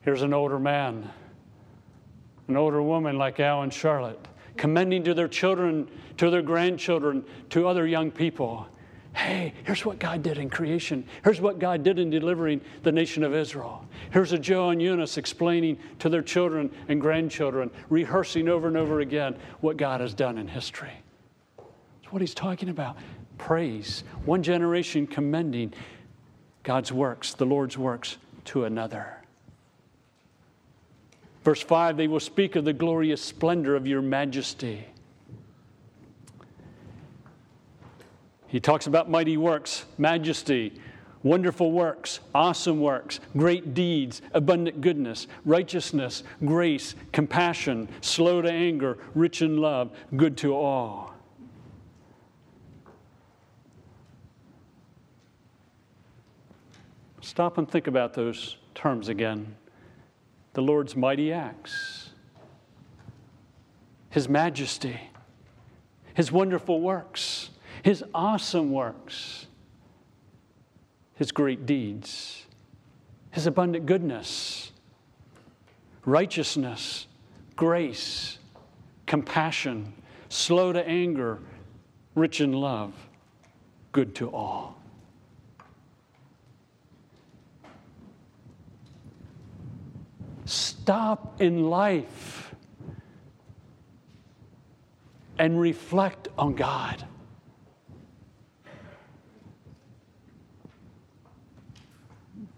Here's 0.00 0.22
an 0.22 0.32
older 0.32 0.58
man, 0.58 1.10
an 2.48 2.56
older 2.56 2.82
woman 2.82 3.18
like 3.18 3.38
Al 3.38 3.60
and 3.60 3.70
Charlotte, 3.72 4.18
commending 4.56 5.04
to 5.04 5.12
their 5.12 5.28
children, 5.28 5.86
to 6.16 6.30
their 6.30 6.40
grandchildren, 6.40 7.22
to 7.50 7.68
other 7.68 7.86
young 7.86 8.10
people. 8.10 8.66
Hey, 9.14 9.54
here's 9.62 9.84
what 9.84 10.00
God 10.00 10.24
did 10.24 10.38
in 10.38 10.50
creation. 10.50 11.06
Here's 11.22 11.40
what 11.40 11.60
God 11.60 11.84
did 11.84 12.00
in 12.00 12.10
delivering 12.10 12.60
the 12.82 12.90
nation 12.90 13.22
of 13.22 13.32
Israel. 13.32 13.86
Here's 14.10 14.32
a 14.32 14.38
Joe 14.38 14.70
and 14.70 14.82
Eunice 14.82 15.16
explaining 15.16 15.78
to 16.00 16.08
their 16.08 16.20
children 16.20 16.70
and 16.88 17.00
grandchildren, 17.00 17.70
rehearsing 17.88 18.48
over 18.48 18.66
and 18.66 18.76
over 18.76 19.00
again 19.00 19.36
what 19.60 19.76
God 19.76 20.00
has 20.00 20.14
done 20.14 20.36
in 20.36 20.48
history 20.48 20.92
That's 21.58 22.12
what 22.12 22.22
he's 22.22 22.34
talking 22.34 22.68
about. 22.68 22.96
Praise. 23.38 24.02
One 24.24 24.42
generation 24.42 25.06
commending 25.06 25.74
God's 26.64 26.90
works, 26.90 27.34
the 27.34 27.46
Lord's 27.46 27.78
works, 27.78 28.16
to 28.46 28.64
another. 28.64 29.22
Verse 31.44 31.62
5 31.62 31.96
they 31.96 32.08
will 32.08 32.20
speak 32.20 32.56
of 32.56 32.64
the 32.64 32.72
glorious 32.72 33.22
splendor 33.22 33.76
of 33.76 33.86
your 33.86 34.02
majesty. 34.02 34.86
He 38.54 38.60
talks 38.60 38.86
about 38.86 39.10
mighty 39.10 39.36
works, 39.36 39.84
majesty, 39.98 40.80
wonderful 41.24 41.72
works, 41.72 42.20
awesome 42.32 42.80
works, 42.80 43.18
great 43.36 43.74
deeds, 43.74 44.22
abundant 44.32 44.80
goodness, 44.80 45.26
righteousness, 45.44 46.22
grace, 46.44 46.94
compassion, 47.10 47.88
slow 48.00 48.40
to 48.42 48.48
anger, 48.48 48.98
rich 49.12 49.42
in 49.42 49.56
love, 49.56 49.90
good 50.14 50.36
to 50.36 50.54
all. 50.54 51.12
Stop 57.22 57.58
and 57.58 57.68
think 57.68 57.88
about 57.88 58.14
those 58.14 58.58
terms 58.76 59.08
again. 59.08 59.56
The 60.52 60.62
Lord's 60.62 60.94
mighty 60.94 61.32
acts, 61.32 62.10
His 64.10 64.28
majesty, 64.28 65.00
His 66.14 66.30
wonderful 66.30 66.80
works, 66.80 67.50
His 67.84 68.02
awesome 68.14 68.72
works, 68.72 69.46
His 71.16 71.30
great 71.32 71.66
deeds, 71.66 72.46
His 73.30 73.46
abundant 73.46 73.84
goodness, 73.84 74.72
righteousness, 76.06 77.06
grace, 77.56 78.38
compassion, 79.04 79.92
slow 80.30 80.72
to 80.72 80.88
anger, 80.88 81.40
rich 82.14 82.40
in 82.40 82.54
love, 82.54 82.94
good 83.92 84.14
to 84.14 84.30
all. 84.30 84.78
stop 90.46 91.40
in 91.40 91.70
life 91.70 92.54
and 95.38 95.58
reflect 95.58 96.28
on 96.36 96.54
God. 96.54 97.06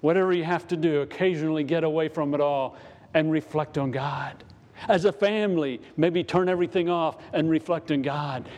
Whatever 0.06 0.32
you 0.32 0.44
have 0.44 0.68
to 0.68 0.76
do, 0.76 1.00
occasionally 1.00 1.64
get 1.64 1.82
away 1.82 2.06
from 2.06 2.32
it 2.32 2.40
all 2.40 2.76
and 3.12 3.28
reflect 3.28 3.76
on 3.76 3.90
God. 3.90 4.44
As 4.86 5.04
a 5.04 5.10
family, 5.10 5.80
maybe 5.96 6.22
turn 6.22 6.48
everything 6.48 6.88
off 6.88 7.16
and 7.32 7.50
reflect 7.50 7.90
on 7.90 8.02
God 8.02 8.48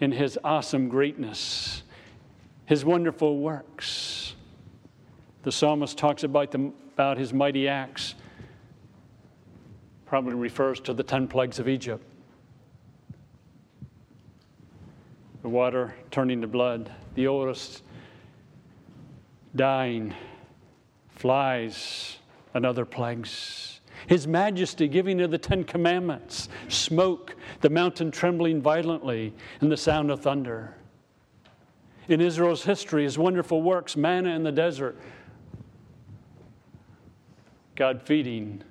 in 0.00 0.12
His 0.12 0.38
awesome 0.44 0.90
greatness, 0.90 1.84
His 2.66 2.84
wonderful 2.84 3.38
works. 3.38 4.34
The 5.42 5.50
psalmist 5.50 5.96
talks 5.96 6.22
about, 6.22 6.50
them, 6.50 6.74
about 6.92 7.16
His 7.16 7.32
mighty 7.32 7.66
acts 7.66 8.14
probably 10.04 10.34
refers 10.34 10.80
to 10.80 10.92
the 10.92 11.02
10 11.02 11.28
plagues 11.28 11.58
of 11.58 11.66
Egypt. 11.66 12.04
The 15.40 15.48
water 15.48 15.94
turning 16.10 16.42
to 16.42 16.46
blood, 16.46 16.92
the 17.14 17.26
oldest 17.26 17.82
dying, 19.56 20.14
flies, 21.18 22.18
and 22.54 22.64
other 22.64 22.84
plagues. 22.84 23.80
His 24.06 24.26
majesty 24.26 24.86
giving 24.86 25.20
of 25.20 25.30
the 25.30 25.38
Ten 25.38 25.64
Commandments, 25.64 26.48
smoke, 26.68 27.34
the 27.60 27.68
mountain 27.68 28.10
trembling 28.10 28.62
violently, 28.62 29.34
and 29.60 29.70
the 29.70 29.76
sound 29.76 30.10
of 30.10 30.20
thunder. 30.20 30.74
In 32.06 32.20
Israel's 32.20 32.62
history, 32.62 33.02
his 33.02 33.18
wonderful 33.18 33.60
works, 33.60 33.96
manna 33.96 34.30
in 34.30 34.44
the 34.44 34.52
desert, 34.52 34.96
God 37.74 38.00
feeding 38.02 38.62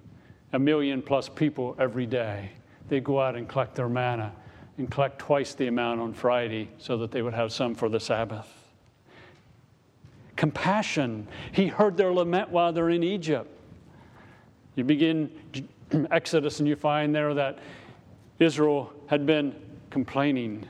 a 0.54 0.60
million 0.60 1.02
plus 1.02 1.30
people 1.30 1.76
every 1.78 2.06
day. 2.06 2.52
They 2.88 3.02
go 3.02 3.20
out 3.20 3.36
and 3.36 3.48
collect 3.48 3.76
their 3.76 3.90
manna 3.90 4.34
and 4.78 4.90
collect 4.90 5.20
twice 5.20 5.54
the 5.54 5.68
amount 5.68 6.00
on 6.00 6.14
Friday 6.14 6.70
so 6.78 6.98
that 6.98 7.12
they 7.12 7.22
would 7.22 7.34
have 7.34 7.52
some 7.52 7.76
for 7.76 7.90
the 7.90 8.00
Sabbath. 8.00 8.57
Compassion. 10.38 11.28
He 11.52 11.68
heard 11.68 11.98
their 11.98 12.14
lament 12.14 12.50
while 12.50 12.72
they're 12.72 12.90
in 12.90 13.04
Egypt. 13.04 13.50
You 14.76 14.86
begin 14.86 15.30
Exodus 16.12 16.60
and 16.60 16.70
you 16.70 16.78
find 16.78 17.14
there 17.14 17.34
that 17.34 17.60
Israel 18.40 18.94
had 19.08 19.26
been 19.26 19.54
complaining, 19.90 20.66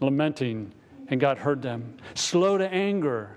lamenting, 0.00 0.72
and 1.08 1.20
God 1.20 1.38
heard 1.38 1.62
them. 1.62 1.96
Slow 2.14 2.58
to 2.58 2.68
anger. 2.68 3.36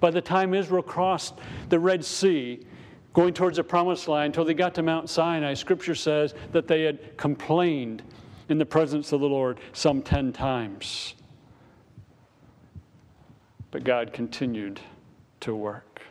By 0.00 0.10
the 0.10 0.20
time 0.20 0.54
Israel 0.54 0.82
crossed 0.82 1.34
the 1.68 1.78
Red 1.78 2.04
Sea, 2.04 2.64
going 3.12 3.34
towards 3.34 3.56
the 3.56 3.64
promised 3.64 4.08
land 4.08 4.26
until 4.26 4.44
they 4.44 4.54
got 4.54 4.74
to 4.76 4.82
Mount 4.82 5.10
Sinai, 5.10 5.54
scripture 5.54 5.94
says 5.94 6.34
that 6.52 6.68
they 6.68 6.82
had 6.82 7.16
complained 7.16 8.02
in 8.48 8.58
the 8.58 8.66
presence 8.66 9.12
of 9.12 9.20
the 9.20 9.28
Lord 9.28 9.58
some 9.72 10.02
10 10.02 10.32
times. 10.32 11.14
But 13.70 13.84
God 13.84 14.12
continued 14.12 14.80
to 15.40 15.54
work. 15.54 16.02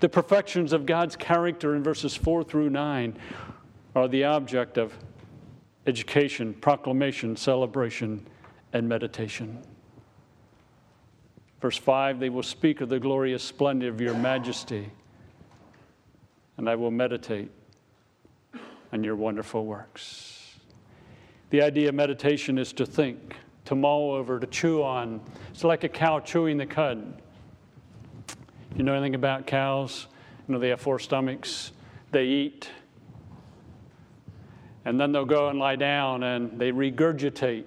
The 0.00 0.08
perfections 0.08 0.72
of 0.72 0.86
God's 0.86 1.16
character 1.16 1.74
in 1.74 1.82
verses 1.82 2.16
4 2.16 2.44
through 2.44 2.70
9 2.70 3.16
are 3.94 4.08
the 4.08 4.24
object 4.24 4.78
of 4.78 4.92
education, 5.86 6.54
proclamation, 6.54 7.36
celebration, 7.36 8.26
and 8.72 8.88
meditation. 8.88 9.62
Verse 11.60 11.76
5 11.76 12.20
They 12.20 12.30
will 12.30 12.42
speak 12.42 12.80
of 12.80 12.88
the 12.88 12.98
glorious 12.98 13.42
splendor 13.42 13.88
of 13.88 14.00
your 14.00 14.14
majesty, 14.14 14.90
and 16.56 16.68
I 16.68 16.74
will 16.74 16.90
meditate 16.90 17.50
on 18.92 19.02
your 19.04 19.16
wonderful 19.16 19.64
works. 19.64 20.56
The 21.50 21.62
idea 21.62 21.88
of 21.90 21.94
meditation 21.94 22.58
is 22.58 22.72
to 22.74 22.86
think, 22.86 23.36
to 23.66 23.74
mull 23.74 24.12
over, 24.12 24.38
to 24.38 24.46
chew 24.46 24.82
on. 24.82 25.20
It's 25.50 25.64
like 25.64 25.84
a 25.84 25.88
cow 25.88 26.20
chewing 26.20 26.58
the 26.58 26.66
cud. 26.66 27.20
You 28.76 28.82
know 28.82 28.92
anything 28.92 29.14
about 29.14 29.46
cows? 29.46 30.06
You 30.46 30.54
know, 30.54 30.58
they 30.58 30.68
have 30.68 30.80
four 30.80 30.98
stomachs, 30.98 31.72
they 32.10 32.24
eat, 32.24 32.68
and 34.84 35.00
then 35.00 35.12
they'll 35.12 35.24
go 35.24 35.48
and 35.48 35.58
lie 35.58 35.76
down 35.76 36.22
and 36.22 36.58
they 36.58 36.70
regurgitate 36.70 37.64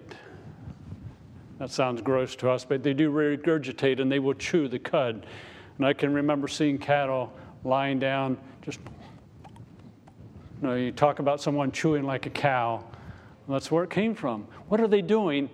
that 1.59 1.71
sounds 1.71 2.01
gross 2.01 2.35
to 2.37 2.49
us, 2.49 2.63
but 2.65 2.83
they 2.83 2.93
do 2.93 3.11
regurgitate 3.11 3.99
and 3.99 4.11
they 4.11 4.19
will 4.19 4.35
chew 4.35 4.67
the 4.67 4.77
cud. 4.77 5.25
And 5.77 5.85
I 5.85 5.93
can 5.93 6.13
remember 6.13 6.47
seeing 6.47 6.77
cattle 6.77 7.33
lying 7.63 7.99
down, 7.99 8.37
just, 8.61 8.79
you 10.61 10.67
know, 10.67 10.75
you 10.75 10.91
talk 10.91 11.19
about 11.19 11.41
someone 11.41 11.71
chewing 11.71 12.03
like 12.03 12.25
a 12.27 12.29
cow. 12.29 12.83
That's 13.49 13.71
where 13.71 13.83
it 13.83 13.89
came 13.89 14.13
from. 14.13 14.47
What 14.67 14.81
are 14.81 14.87
they 14.87 15.01
doing? 15.01 15.49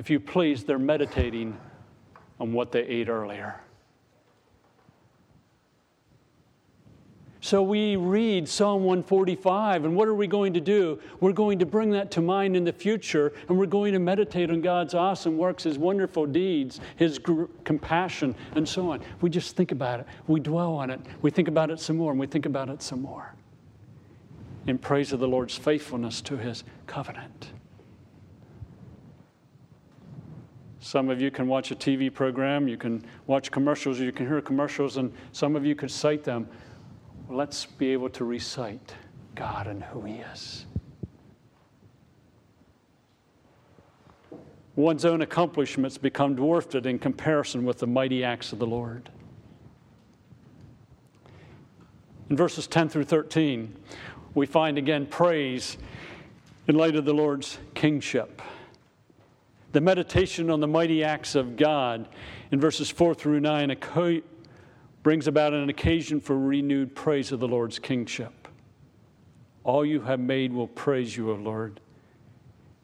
If 0.00 0.08
you 0.08 0.18
please, 0.18 0.64
they're 0.64 0.78
meditating 0.78 1.58
on 2.40 2.54
what 2.54 2.72
they 2.72 2.80
ate 2.80 3.10
earlier. 3.10 3.60
So 7.42 7.62
we 7.62 7.96
read 7.96 8.48
Psalm 8.48 8.84
145, 8.84 9.84
and 9.84 9.94
what 9.94 10.08
are 10.08 10.14
we 10.14 10.26
going 10.26 10.54
to 10.54 10.60
do? 10.60 10.98
We're 11.20 11.34
going 11.34 11.58
to 11.58 11.66
bring 11.66 11.90
that 11.90 12.10
to 12.12 12.22
mind 12.22 12.56
in 12.56 12.64
the 12.64 12.72
future, 12.72 13.34
and 13.50 13.58
we're 13.58 13.66
going 13.66 13.92
to 13.92 13.98
meditate 13.98 14.50
on 14.50 14.62
God's 14.62 14.94
awesome 14.94 15.36
works, 15.36 15.64
His 15.64 15.76
wonderful 15.76 16.24
deeds, 16.24 16.80
His 16.96 17.18
gr- 17.18 17.44
compassion, 17.64 18.34
and 18.54 18.66
so 18.66 18.92
on. 18.92 19.02
We 19.20 19.28
just 19.28 19.54
think 19.54 19.70
about 19.70 20.00
it. 20.00 20.06
We 20.26 20.40
dwell 20.40 20.72
on 20.72 20.88
it. 20.88 21.00
We 21.20 21.30
think 21.30 21.46
about 21.46 21.70
it 21.70 21.78
some 21.78 21.98
more, 21.98 22.10
and 22.10 22.18
we 22.18 22.26
think 22.26 22.46
about 22.46 22.70
it 22.70 22.80
some 22.80 23.02
more. 23.02 23.34
In 24.66 24.78
praise 24.78 25.12
of 25.12 25.20
the 25.20 25.28
Lord's 25.28 25.56
faithfulness 25.56 26.22
to 26.22 26.38
His 26.38 26.64
covenant. 26.86 27.50
Some 30.80 31.10
of 31.10 31.20
you 31.20 31.30
can 31.30 31.46
watch 31.46 31.70
a 31.70 31.76
TV 31.76 32.12
program, 32.12 32.66
you 32.66 32.76
can 32.76 33.04
watch 33.26 33.50
commercials, 33.50 34.00
you 34.00 34.12
can 34.12 34.26
hear 34.26 34.40
commercials, 34.40 34.96
and 34.96 35.12
some 35.32 35.54
of 35.54 35.64
you 35.64 35.74
could 35.74 35.90
cite 35.90 36.24
them 36.24 36.48
let's 37.30 37.64
be 37.64 37.92
able 37.92 38.10
to 38.10 38.24
recite 38.24 38.94
God 39.34 39.66
and 39.68 39.82
who 39.84 40.02
He 40.02 40.14
is. 40.14 40.66
One's 44.76 45.04
own 45.04 45.22
accomplishments 45.22 45.98
become 45.98 46.34
dwarfed 46.34 46.74
in 46.74 46.98
comparison 46.98 47.64
with 47.64 47.78
the 47.78 47.86
mighty 47.86 48.24
acts 48.24 48.52
of 48.52 48.58
the 48.58 48.66
Lord. 48.66 49.10
In 52.28 52.36
verses 52.36 52.66
10 52.66 52.88
through 52.88 53.04
13, 53.04 53.76
we 54.34 54.46
find 54.46 54.78
again 54.78 55.06
praise 55.06 55.76
in 56.66 56.76
light 56.76 56.96
of 56.96 57.04
the 57.04 57.14
Lord's 57.14 57.58
kingship. 57.74 58.40
The 59.72 59.80
meditation 59.80 60.50
on 60.50 60.60
the 60.60 60.66
mighty 60.66 61.04
acts 61.04 61.36
of 61.36 61.56
God 61.56 62.08
in 62.50 62.60
verses 62.60 62.90
4 62.90 63.14
through 63.14 63.40
9 63.40 63.76
brings 65.02 65.28
about 65.28 65.52
an 65.52 65.68
occasion 65.68 66.20
for 66.20 66.36
renewed 66.36 66.94
praise 66.94 67.30
of 67.30 67.38
the 67.38 67.46
Lord's 67.46 67.78
kingship. 67.78 68.48
All 69.62 69.84
you 69.84 70.00
have 70.00 70.18
made 70.18 70.52
will 70.52 70.66
praise 70.66 71.16
you, 71.16 71.30
O 71.30 71.34
Lord. 71.34 71.80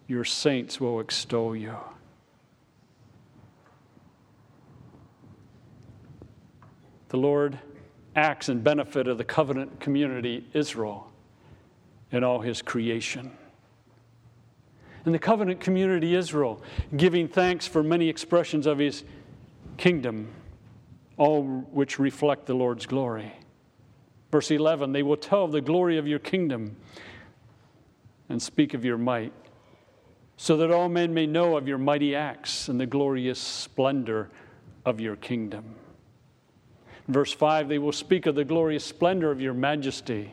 Your 0.06 0.24
saints 0.24 0.80
will 0.80 1.00
extol 1.00 1.56
you. 1.56 1.76
The 7.08 7.16
Lord 7.16 7.58
acts 8.14 8.48
in 8.48 8.60
benefit 8.60 9.08
of 9.08 9.18
the 9.18 9.24
covenant 9.24 9.80
community 9.80 10.46
Israel 10.52 11.10
and 12.12 12.24
all 12.24 12.40
his 12.40 12.62
creation. 12.62 13.36
And 15.06 15.14
the 15.14 15.20
covenant 15.20 15.60
community 15.60 16.14
Israel, 16.14 16.60
giving 16.96 17.28
thanks 17.28 17.66
for 17.66 17.82
many 17.82 18.08
expressions 18.08 18.66
of 18.66 18.78
his 18.78 19.04
kingdom 19.78 20.28
all 21.16 21.44
which 21.44 21.98
reflect 21.98 22.46
the 22.46 22.54
Lord's 22.54 22.86
glory. 22.86 23.32
Verse 24.32 24.50
11 24.50 24.92
They 24.92 25.04
will 25.04 25.16
tell 25.16 25.44
of 25.44 25.52
the 25.52 25.60
glory 25.60 25.96
of 25.96 26.08
your 26.08 26.18
kingdom 26.18 26.76
and 28.28 28.42
speak 28.42 28.74
of 28.74 28.84
your 28.84 28.98
might, 28.98 29.32
so 30.36 30.56
that 30.56 30.72
all 30.72 30.88
men 30.88 31.14
may 31.14 31.26
know 31.26 31.56
of 31.56 31.68
your 31.68 31.78
mighty 31.78 32.14
acts 32.14 32.68
and 32.68 32.80
the 32.80 32.86
glorious 32.86 33.38
splendor 33.38 34.28
of 34.84 35.00
your 35.00 35.14
kingdom. 35.14 35.76
Verse 37.06 37.32
5 37.32 37.68
They 37.68 37.78
will 37.78 37.92
speak 37.92 38.26
of 38.26 38.34
the 38.34 38.44
glorious 38.44 38.84
splendor 38.84 39.30
of 39.30 39.40
your 39.40 39.54
majesty. 39.54 40.32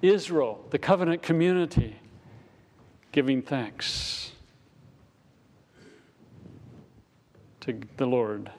Israel, 0.00 0.64
the 0.70 0.78
covenant 0.78 1.22
community, 1.22 1.96
giving 3.14 3.40
thanks. 3.40 4.32
to 7.60 7.80
the 7.96 8.04
Lord 8.04 8.50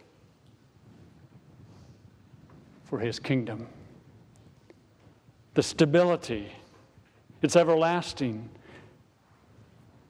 for 2.86 2.98
his 2.98 3.20
kingdom. 3.20 3.68
The 5.56 5.62
stability, 5.62 6.52
it's 7.42 7.58
everlasting. 7.58 8.50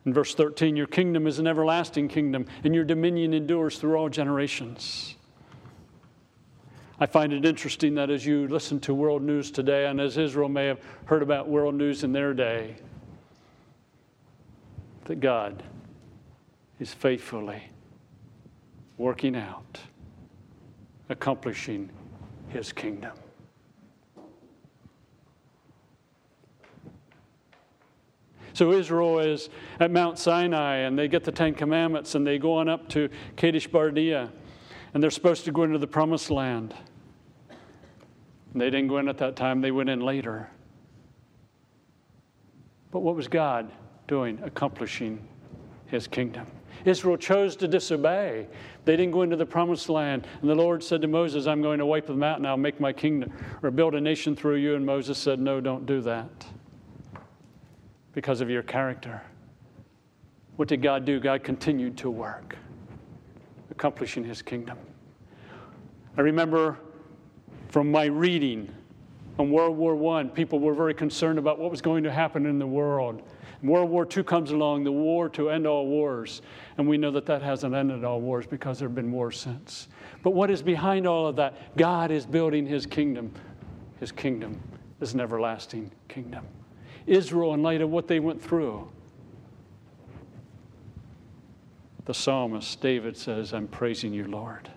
In 0.05 0.13
verse 0.13 0.35
13, 0.35 0.75
your 0.75 0.87
kingdom 0.87 1.25
is 1.25 1.39
an 1.39 1.47
everlasting 1.47 2.07
kingdom, 2.07 2.45
and 2.63 2.73
your 2.75 2.85
dominion 2.85 3.33
endures 3.33 3.79
through 3.79 3.95
all 3.95 4.09
generations. 4.09 5.15
I 6.99 7.07
find 7.07 7.33
it 7.33 7.43
interesting 7.45 7.95
that 7.95 8.11
as 8.11 8.25
you 8.27 8.47
listen 8.47 8.79
to 8.81 8.93
world 8.93 9.23
news 9.23 9.49
today, 9.49 9.87
and 9.87 9.99
as 9.99 10.17
Israel 10.17 10.49
may 10.49 10.67
have 10.67 10.79
heard 11.05 11.23
about 11.23 11.49
world 11.49 11.73
news 11.73 12.03
in 12.03 12.13
their 12.13 12.33
day, 12.33 12.75
that 15.05 15.19
God 15.19 15.63
is 16.79 16.93
faithfully 16.93 17.63
working 18.97 19.35
out, 19.35 19.79
accomplishing 21.09 21.89
his 22.49 22.71
kingdom. 22.71 23.13
So 28.53 28.71
Israel 28.71 29.19
is 29.19 29.49
at 29.81 29.91
Mount 29.91 30.17
Sinai 30.17 30.77
and 30.77 30.97
they 30.97 31.09
get 31.09 31.25
the 31.25 31.31
Ten 31.31 31.53
Commandments 31.53 32.15
and 32.15 32.25
they 32.25 32.37
go 32.37 32.53
on 32.53 32.69
up 32.69 32.87
to 32.89 33.09
Kadesh 33.35 33.67
Barnea 33.67 34.31
and 34.93 35.03
they're 35.03 35.11
supposed 35.11 35.43
to 35.45 35.51
go 35.51 35.63
into 35.63 35.77
the 35.77 35.87
promised 35.87 36.31
land. 36.31 36.73
And 38.53 38.61
they 38.61 38.69
didn't 38.69 38.87
go 38.87 38.97
in 38.97 39.09
at 39.09 39.17
that 39.17 39.35
time, 39.35 39.59
they 39.59 39.71
went 39.71 39.89
in 39.89 39.99
later. 39.99 40.49
But 42.91 43.01
what 43.01 43.15
was 43.15 43.27
God 43.27 43.69
doing? 44.07 44.39
Accomplishing 44.43 45.25
his 45.87 46.07
kingdom. 46.07 46.47
Israel 46.83 47.17
chose 47.17 47.55
to 47.57 47.67
disobey. 47.67 48.47
They 48.83 48.95
didn't 48.95 49.11
go 49.11 49.23
into 49.23 49.35
the 49.35 49.45
promised 49.45 49.89
land. 49.89 50.27
And 50.41 50.49
the 50.49 50.55
Lord 50.55 50.83
said 50.83 51.01
to 51.01 51.07
Moses, 51.07 51.47
I'm 51.47 51.61
going 51.61 51.79
to 51.79 51.85
wipe 51.85 52.07
them 52.07 52.21
out 52.21 52.37
and 52.37 52.47
I'll 52.47 52.57
make 52.57 52.79
my 52.79 52.93
kingdom 52.93 53.31
or 53.63 53.71
build 53.71 53.95
a 53.95 54.01
nation 54.01 54.35
through 54.35 54.57
you. 54.57 54.75
And 54.75 54.85
Moses 54.85 55.17
said, 55.17 55.39
No, 55.39 55.59
don't 55.59 55.85
do 55.85 56.01
that 56.01 56.45
because 58.13 58.41
of 58.41 58.49
your 58.49 58.63
character. 58.63 59.21
What 60.55 60.67
did 60.67 60.81
God 60.81 61.05
do? 61.05 61.19
God 61.19 61.43
continued 61.43 61.97
to 61.97 62.09
work, 62.09 62.55
accomplishing 63.71 64.23
his 64.23 64.41
kingdom. 64.41 64.77
I 66.17 66.21
remember 66.21 66.77
from 67.69 67.91
my 67.91 68.05
reading 68.05 68.73
on 69.37 69.51
World 69.51 69.77
War 69.77 70.17
I, 70.17 70.23
people 70.23 70.59
were 70.59 70.73
very 70.73 70.93
concerned 70.93 71.39
about 71.39 71.59
what 71.59 71.71
was 71.71 71.81
going 71.81 72.03
to 72.03 72.11
happen 72.11 72.45
in 72.45 72.59
the 72.59 72.67
world. 72.67 73.21
World 73.61 73.89
War 73.89 74.07
II 74.15 74.23
comes 74.23 74.51
along, 74.51 74.83
the 74.83 74.91
war 74.91 75.27
to 75.29 75.49
end 75.49 75.65
all 75.65 75.87
wars. 75.87 76.41
And 76.77 76.87
we 76.87 76.97
know 76.97 77.11
that 77.11 77.25
that 77.25 77.41
hasn't 77.41 77.73
ended 77.73 78.03
all 78.03 78.21
wars 78.21 78.45
because 78.45 78.79
there 78.79 78.87
have 78.87 78.95
been 78.95 79.11
wars 79.11 79.39
since. 79.39 79.87
But 80.23 80.31
what 80.31 80.51
is 80.51 80.61
behind 80.61 81.07
all 81.07 81.27
of 81.27 81.35
that? 81.37 81.75
God 81.75 82.11
is 82.11 82.25
building 82.25 82.65
his 82.65 82.85
kingdom. 82.85 83.33
His 83.99 84.11
kingdom 84.11 84.61
is 85.01 85.13
an 85.13 85.19
everlasting 85.19 85.91
kingdom. 86.07 86.45
Israel, 87.07 87.53
in 87.53 87.63
light 87.63 87.81
of 87.81 87.89
what 87.89 88.07
they 88.07 88.19
went 88.19 88.41
through, 88.41 88.87
the 92.05 92.13
psalmist 92.13 92.79
David 92.81 93.17
says, 93.17 93.53
I'm 93.53 93.67
praising 93.67 94.13
you, 94.13 94.25
Lord. 94.25 94.69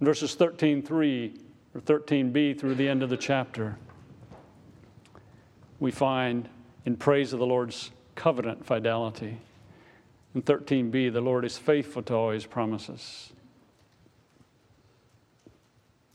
In 0.00 0.06
verses 0.06 0.36
13.3 0.36 1.38
or 1.74 1.80
13b 1.80 2.58
through 2.58 2.74
the 2.74 2.88
end 2.88 3.02
of 3.02 3.10
the 3.10 3.16
chapter, 3.16 3.76
we 5.80 5.90
find 5.90 6.48
in 6.84 6.96
praise 6.96 7.32
of 7.32 7.38
the 7.38 7.46
Lord's 7.46 7.90
covenant 8.14 8.64
fidelity. 8.64 9.38
In 10.34 10.42
13b, 10.42 11.12
the 11.12 11.20
Lord 11.20 11.44
is 11.44 11.58
faithful 11.58 12.02
to 12.04 12.14
all 12.14 12.30
his 12.30 12.46
promises. 12.46 13.32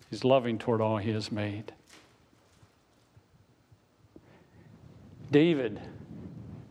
He's 0.10 0.24
loving 0.24 0.58
toward 0.58 0.82
all 0.82 0.98
he 0.98 1.12
has 1.12 1.32
made. 1.32 1.74
David 5.32 5.82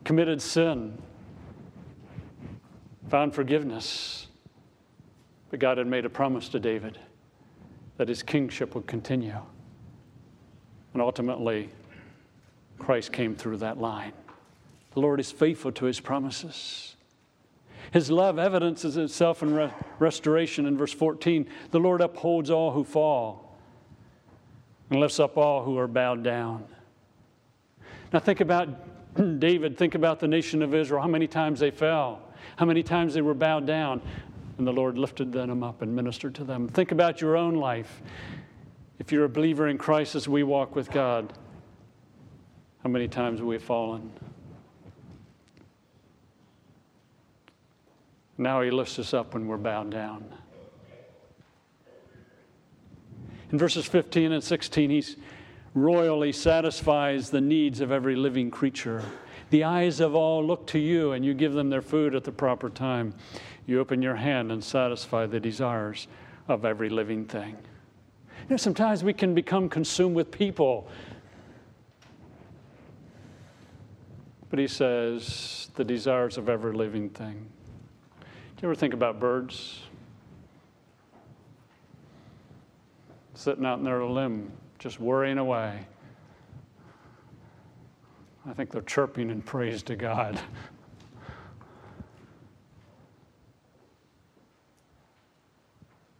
committed 0.05 0.41
sin, 0.41 0.97
found 3.09 3.35
forgiveness. 3.35 4.29
But 5.51 5.59
God 5.59 5.79
had 5.79 5.87
made 5.87 6.05
a 6.05 6.11
promise 6.11 6.49
to 6.51 6.61
David 6.61 6.99
that 8.03 8.09
his 8.09 8.25
kingship 8.25 8.75
would 8.75 8.89
continue. 8.89 9.39
And 10.93 11.01
ultimately, 11.01 11.69
Christ 12.77 13.13
came 13.13 13.37
through 13.37 13.59
that 13.59 13.79
line. 13.79 14.13
The 14.95 14.99
Lord 14.99 15.21
is 15.21 15.31
faithful 15.31 15.71
to 15.71 15.85
his 15.85 16.01
promises. 16.01 16.97
His 17.93 18.11
love 18.11 18.41
evidences 18.41 18.97
itself 18.97 19.41
in 19.45 19.55
re- 19.55 19.71
restoration 20.01 20.67
in 20.67 20.77
verse 20.77 20.93
14. 20.93 21.47
The 21.71 21.79
Lord 21.79 22.01
upholds 22.01 22.51
all 22.51 22.73
who 22.73 22.83
fall 22.83 23.57
and 24.91 24.99
lifts 24.99 25.21
up 25.21 25.37
all 25.37 25.63
who 25.63 25.79
are 25.79 25.87
bowed 25.87 26.25
down. 26.25 26.65
Now, 28.13 28.19
think 28.19 28.41
about 28.41 28.69
David, 29.39 29.79
think 29.79 29.95
about 29.95 30.19
the 30.19 30.27
nation 30.27 30.61
of 30.63 30.75
Israel, 30.75 31.03
how 31.03 31.07
many 31.07 31.29
times 31.29 31.61
they 31.61 31.71
fell, 31.71 32.21
how 32.57 32.67
many 32.67 32.83
times 32.83 33.15
they 33.15 33.23
were 33.23 33.33
bowed 33.33 33.65
down, 33.65 34.03
and 34.63 34.67
the 34.69 34.73
Lord 34.73 34.97
lifted 34.97 35.33
them 35.33 35.65
up 35.65 35.83
and 35.83 35.93
ministered 35.93 36.37
to 36.37 36.45
them. 36.45 36.69
Think 36.69 36.93
about 36.93 37.21
your 37.21 37.37
own 37.37 37.57
life. 37.57 38.01
If 39.01 39.11
you're 39.11 39.25
a 39.25 39.29
believer 39.29 39.67
in 39.67 39.77
Christ 39.77 40.15
as 40.15 40.29
we 40.29 40.45
walk 40.45 40.77
with 40.77 40.89
God, 40.93 41.33
how 42.85 42.89
many 42.89 43.09
times 43.09 43.41
have 43.41 43.49
we 43.49 43.59
fallen? 43.59 44.13
Now 48.39 48.63
he 48.63 48.71
lifts 48.71 49.01
us 49.01 49.13
up 49.13 49.35
when 49.35 49.49
we're 49.49 49.57
bowed 49.57 49.91
down. 49.91 50.33
In 53.51 53.59
verses 53.59 53.85
15 53.85 54.31
and 54.31 54.45
16, 54.45 54.91
he 54.91 55.05
royally 55.75 56.31
satisfies 56.31 57.31
the 57.31 57.41
needs 57.41 57.81
of 57.81 57.91
every 57.91 58.15
living 58.15 58.49
creature. 58.49 59.03
The 59.51 59.65
eyes 59.65 59.99
of 59.99 60.15
all 60.15 60.47
look 60.47 60.69
to 60.69 60.79
you, 60.79 61.13
and 61.13 61.25
you 61.25 61.35
give 61.35 61.53
them 61.53 61.69
their 61.69 61.83
food 61.83 62.15
at 62.15 62.23
the 62.23 62.33
proper 62.33 62.71
time. 62.71 63.13
You 63.67 63.81
open 63.81 64.03
your 64.03 64.17
hand 64.17 64.51
and 64.51 64.63
satisfy 64.63 65.27
the 65.27 65.41
desires 65.41 66.09
of 66.49 66.65
every 66.65 66.89
living 66.89 67.25
thing. 67.25 67.57
You 68.43 68.51
know, 68.51 68.57
sometimes 68.57 69.05
we 69.05 69.13
can 69.13 69.35
become 69.35 69.69
consumed 69.69 70.17
with 70.17 70.31
people. 70.31 70.89
But 74.51 74.59
he 74.59 74.67
says, 74.67 75.71
the 75.77 75.85
desires 75.85 76.37
of 76.37 76.49
every 76.49 76.73
living 76.73 77.09
thing. 77.11 77.47
Do 78.21 78.63
you 78.63 78.69
ever 78.69 78.75
think 78.75 78.95
about 78.95 79.19
birds? 79.19 79.81
Sitting 83.35 83.65
out 83.65 83.79
in 83.79 83.85
their 83.85 84.05
limb, 84.05 84.53
just 84.79 85.01
worrying 85.01 85.39
away. 85.39 85.87
I 88.47 88.53
think 88.53 88.71
they're 88.71 88.83
chirping 88.83 89.31
in 89.31 89.41
praise 89.41 89.83
to 89.85 89.97
God. 89.97 90.41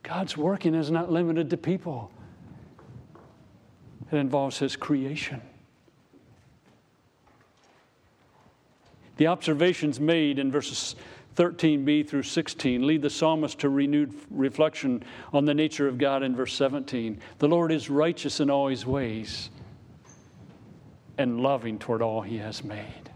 God's 0.03 0.37
working 0.37 0.75
is 0.75 0.91
not 0.91 1.11
limited 1.11 1.51
to 1.51 1.57
people, 1.57 2.11
it 4.11 4.17
involves 4.17 4.59
His 4.59 4.77
creation. 4.77 5.41
The 9.17 9.27
observations 9.29 10.01
made 10.01 10.39
in 10.39 10.51
verses 10.51 10.97
13b 11.37 12.09
through 12.09 12.25
16 12.25 12.87
lead 12.87 13.03
the 13.03 13.11
psalmist 13.11 13.59
to 13.61 13.69
renewed 13.69 14.13
reflection 14.31 15.03
on 15.33 15.45
the 15.45 15.55
nature 15.55 15.89
of 15.89 15.99
God 15.99 16.23
in 16.23 16.35
verse 16.35 16.55
17. 16.55 17.21
The 17.39 17.49
Lord 17.49 17.73
is 17.73 17.89
righteous 17.89 18.41
in 18.41 18.51
all 18.51 18.69
his 18.69 18.85
ways 18.85 19.51
and 21.19 21.41
loving 21.41 21.79
toward 21.79 22.03
all 22.03 22.21
he 22.21 22.39
has 22.39 22.65
made. 22.65 23.11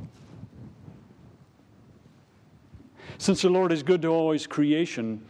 Since 3.18 3.42
the 3.42 3.50
Lord 3.50 3.72
is 3.72 3.82
good 3.82 4.02
to 4.02 4.08
all 4.08 4.32
his 4.32 4.46
creation, 4.46 5.24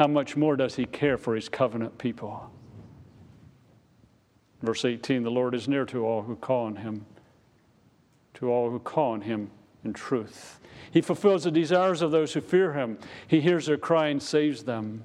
how 0.00 0.06
much 0.06 0.34
more 0.34 0.56
does 0.56 0.76
he 0.76 0.86
care 0.86 1.18
for 1.18 1.34
his 1.34 1.50
covenant 1.50 1.98
people? 1.98 2.50
Verse 4.62 4.86
18 4.86 5.22
The 5.22 5.30
Lord 5.30 5.54
is 5.54 5.68
near 5.68 5.84
to 5.84 6.06
all 6.06 6.22
who 6.22 6.36
call 6.36 6.64
on 6.64 6.76
him, 6.76 7.04
to 8.32 8.50
all 8.50 8.70
who 8.70 8.78
call 8.78 9.12
on 9.12 9.20
him 9.20 9.50
in 9.84 9.92
truth. 9.92 10.58
He 10.90 11.02
fulfills 11.02 11.44
the 11.44 11.50
desires 11.50 12.00
of 12.00 12.12
those 12.12 12.32
who 12.32 12.40
fear 12.40 12.72
him. 12.72 12.96
He 13.28 13.42
hears 13.42 13.66
their 13.66 13.76
cry 13.76 14.08
and 14.08 14.22
saves 14.22 14.62
them. 14.62 15.04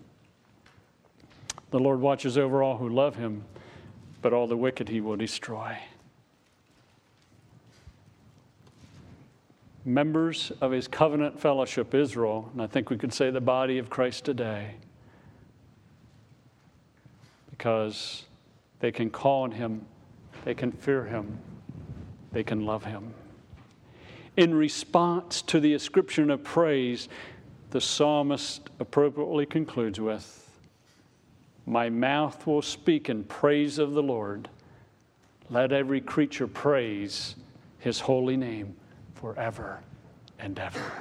The 1.71 1.79
Lord 1.79 1.99
watches 1.99 2.37
over 2.37 2.63
all 2.63 2.77
who 2.77 2.87
love 2.87 3.17
him, 3.17 3.43
but 4.21 4.31
all 4.31 4.47
the 4.47 4.55
wicked 4.55 4.87
he 4.87 5.01
will 5.01 5.17
destroy. 5.17 5.77
Members 9.83 10.53
of 10.61 10.71
his 10.71 10.87
covenant 10.87 11.37
fellowship, 11.37 11.93
Israel, 11.93 12.49
and 12.53 12.61
I 12.61 12.67
think 12.67 12.89
we 12.89 12.97
could 12.97 13.13
say 13.13 13.29
the 13.29 13.41
body 13.41 13.77
of 13.77 13.89
Christ 13.89 14.23
today, 14.23 14.75
because 17.57 18.25
they 18.79 18.91
can 18.91 19.09
call 19.09 19.43
on 19.43 19.51
him, 19.51 19.85
they 20.43 20.53
can 20.53 20.71
fear 20.71 21.03
him, 21.03 21.39
they 22.31 22.43
can 22.43 22.65
love 22.65 22.83
him 22.83 23.13
in 24.37 24.53
response 24.53 25.41
to 25.43 25.59
the 25.59 25.73
ascription 25.73 26.29
of 26.29 26.43
praise, 26.43 27.07
the 27.69 27.81
psalmist 27.81 28.69
appropriately 28.79 29.45
concludes 29.45 29.99
with 29.99 30.49
My 31.65 31.89
mouth 31.89 32.45
will 32.45 32.61
speak 32.61 33.09
in 33.09 33.23
praise 33.23 33.79
of 33.79 33.93
the 33.93 34.03
Lord. 34.03 34.49
Let 35.49 35.71
every 35.71 36.01
creature 36.01 36.47
praise 36.47 37.35
his 37.79 37.99
holy 37.99 38.35
name 38.35 38.75
forever 39.13 39.79
and 40.39 40.57
ever. 40.59 40.91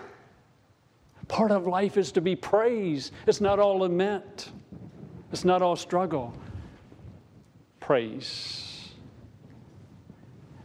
Part 1.29 1.51
of 1.51 1.67
life 1.67 1.97
is 1.97 2.12
to 2.12 2.21
be 2.21 2.37
praised. 2.37 3.12
It's 3.27 3.40
not 3.40 3.59
all 3.59 3.79
lament, 3.79 4.51
it's 5.35 5.44
not 5.44 5.62
all 5.62 5.75
struggle. 5.75 6.33
Praise. 7.81 8.92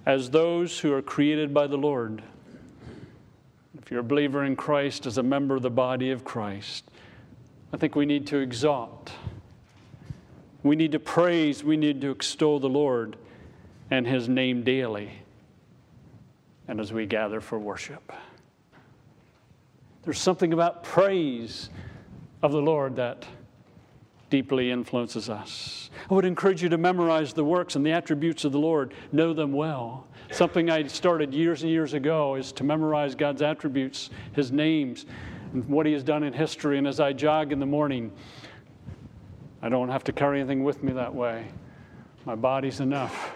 As 0.06 0.30
those 0.30 0.78
who 0.78 0.94
are 0.94 1.02
created 1.02 1.56
by 1.56 1.66
the 1.66 1.76
Lord, 1.76 2.22
if 3.82 3.90
you're 3.90 4.02
a 4.02 4.04
believer 4.04 4.44
in 4.44 4.56
Christ 4.56 5.08
as 5.08 5.18
a 5.18 5.24
member 5.24 5.56
of 5.56 5.64
the 5.64 5.72
body 5.72 6.12
of 6.12 6.24
Christ, 6.24 6.86
I 7.74 7.78
think 7.78 7.96
we 7.96 8.06
need 8.06 8.28
to 8.28 8.38
exalt. 8.38 9.12
We 10.62 10.76
need 10.76 10.92
to 10.92 11.00
praise, 11.00 11.64
we 11.64 11.76
need 11.76 12.00
to 12.02 12.12
extol 12.12 12.60
the 12.60 12.70
Lord 12.70 13.16
and 13.90 14.06
His 14.06 14.30
name 14.30 14.64
daily 14.64 15.14
and 16.68 16.80
as 16.80 16.94
we 16.94 17.08
gather 17.08 17.42
for 17.42 17.58
worship. 17.58 18.14
There's 20.04 20.20
something 20.20 20.54
about 20.54 20.84
praise 20.84 21.72
of 22.44 22.52
the 22.52 22.62
Lord 22.62 22.98
that 22.98 23.26
deeply 24.30 24.72
influences 24.72 25.30
us. 25.30 25.90
I 26.10 26.14
would 26.14 26.26
encourage 26.26 26.62
you 26.62 26.70
to 26.70 26.78
memorize 26.78 27.34
the 27.34 27.44
works 27.44 27.76
and 27.76 27.86
the 27.86 27.92
attributes 27.92 28.46
of 28.46 28.52
the 28.52 28.60
Lord, 28.60 28.94
know 29.12 29.34
them 29.34 29.52
well. 29.52 30.08
Something 30.32 30.70
I 30.70 30.86
started 30.88 31.34
years 31.34 31.64
and 31.64 31.72
years 31.72 31.94
ago 31.94 32.36
is 32.36 32.52
to 32.54 32.64
memorize 32.64 33.16
God's 33.16 33.42
attributes, 33.42 34.12
His 34.34 34.52
names, 34.52 35.06
and 35.54 35.68
what 35.68 35.86
He 35.86 35.94
has 35.94 36.04
done 36.04 36.24
in 36.24 36.34
history. 36.34 36.78
And 36.78 36.88
as 36.88 37.00
I 37.00 37.14
jog 37.14 37.52
in 37.52 37.60
the 37.60 37.66
morning, 37.66 38.12
I 39.62 39.70
don't 39.70 39.90
have 39.90 40.04
to 40.06 40.12
carry 40.12 40.40
anything 40.40 40.64
with 40.64 40.84
me 40.84 40.94
that 40.94 41.14
way. 41.14 41.48
My 42.26 42.36
body's 42.36 42.80
enough. 42.80 43.34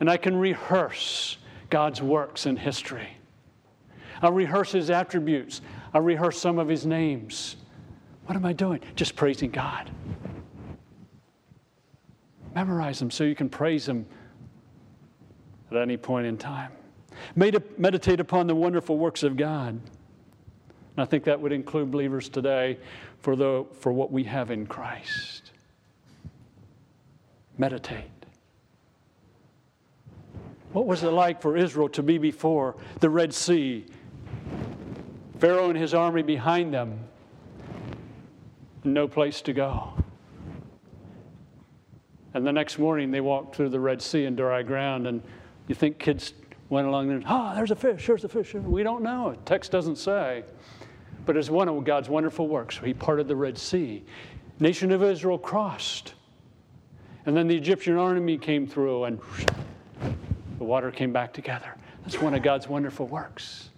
And 0.00 0.10
I 0.10 0.16
can 0.16 0.36
rehearse 0.36 1.38
God's 1.70 2.02
works 2.02 2.46
in 2.46 2.56
history. 2.56 3.08
I 4.20 4.28
rehearse 4.28 4.72
His 4.72 4.90
attributes. 4.90 5.62
I 5.94 5.98
rehearse 5.98 6.38
some 6.38 6.58
of 6.58 6.68
His 6.68 6.84
names. 6.84 7.56
What 8.26 8.36
am 8.36 8.44
I 8.44 8.52
doing? 8.52 8.80
Just 8.96 9.16
praising 9.16 9.50
God. 9.50 9.90
Memorize 12.54 12.98
them 12.98 13.10
so 13.10 13.24
you 13.24 13.34
can 13.34 13.48
praise 13.48 13.88
Him 13.88 14.06
at 15.70 15.76
any 15.76 15.96
point 15.96 16.26
in 16.26 16.36
time. 16.36 16.72
Meditate 17.36 18.20
upon 18.20 18.46
the 18.46 18.54
wonderful 18.54 18.96
works 18.96 19.22
of 19.22 19.36
God. 19.36 19.80
And 20.96 21.02
I 21.02 21.04
think 21.04 21.24
that 21.24 21.40
would 21.40 21.52
include 21.52 21.90
believers 21.90 22.28
today 22.28 22.78
for, 23.18 23.34
the, 23.34 23.66
for 23.80 23.92
what 23.92 24.12
we 24.12 24.24
have 24.24 24.50
in 24.50 24.66
Christ. 24.66 25.50
Meditate. 27.58 28.04
What 30.72 30.86
was 30.86 31.02
it 31.02 31.10
like 31.10 31.40
for 31.40 31.56
Israel 31.56 31.88
to 31.90 32.02
be 32.02 32.18
before 32.18 32.76
the 33.00 33.10
Red 33.10 33.32
Sea? 33.32 33.86
Pharaoh 35.38 35.70
and 35.70 35.78
his 35.78 35.94
army 35.94 36.22
behind 36.22 36.74
them, 36.74 37.00
no 38.84 39.08
place 39.08 39.40
to 39.42 39.52
go. 39.52 39.92
And 42.34 42.46
the 42.46 42.52
next 42.52 42.78
morning 42.78 43.10
they 43.10 43.20
walked 43.20 43.54
through 43.54 43.70
the 43.70 43.80
Red 43.80 44.02
Sea 44.02 44.24
and 44.24 44.36
dry 44.36 44.62
ground, 44.62 45.06
and 45.06 45.22
you 45.68 45.74
think 45.74 45.98
kids 45.98 46.34
went 46.68 46.86
along 46.86 47.08
there, 47.08 47.22
ah, 47.26 47.52
oh, 47.52 47.56
there's 47.56 47.70
a 47.70 47.76
fish, 47.76 48.06
there's 48.06 48.24
a 48.24 48.28
fish. 48.28 48.54
We 48.54 48.82
don't 48.82 49.02
know. 49.02 49.36
Text 49.44 49.70
doesn't 49.70 49.96
say. 49.96 50.44
But 51.26 51.36
it's 51.36 51.48
one 51.48 51.68
of 51.68 51.84
God's 51.84 52.08
wonderful 52.08 52.48
works. 52.48 52.78
He 52.84 52.92
parted 52.92 53.28
the 53.28 53.36
Red 53.36 53.56
Sea. 53.56 54.04
Nation 54.60 54.92
of 54.92 55.02
Israel 55.02 55.38
crossed. 55.38 56.14
And 57.26 57.36
then 57.36 57.48
the 57.48 57.56
Egyptian 57.56 57.96
army 57.96 58.36
came 58.36 58.66
through 58.66 59.04
and 59.04 59.18
the 60.58 60.64
water 60.64 60.90
came 60.90 61.12
back 61.12 61.32
together. 61.32 61.74
That's 62.02 62.20
one 62.20 62.34
of 62.34 62.42
God's 62.42 62.68
wonderful 62.68 63.06
works. 63.06 63.70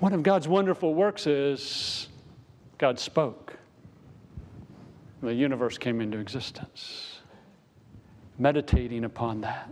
One 0.00 0.12
of 0.12 0.22
God's 0.22 0.48
wonderful 0.48 0.94
works 0.94 1.26
is 1.26 2.08
God 2.78 2.98
spoke. 2.98 3.56
The 5.22 5.32
universe 5.32 5.78
came 5.78 6.00
into 6.00 6.18
existence. 6.18 7.20
Meditating 8.38 9.04
upon 9.04 9.40
that. 9.42 9.70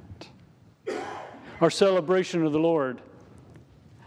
Our 1.61 1.71
celebration 1.71 2.45
of 2.47 2.53
the 2.53 2.59
Lord 2.59 3.01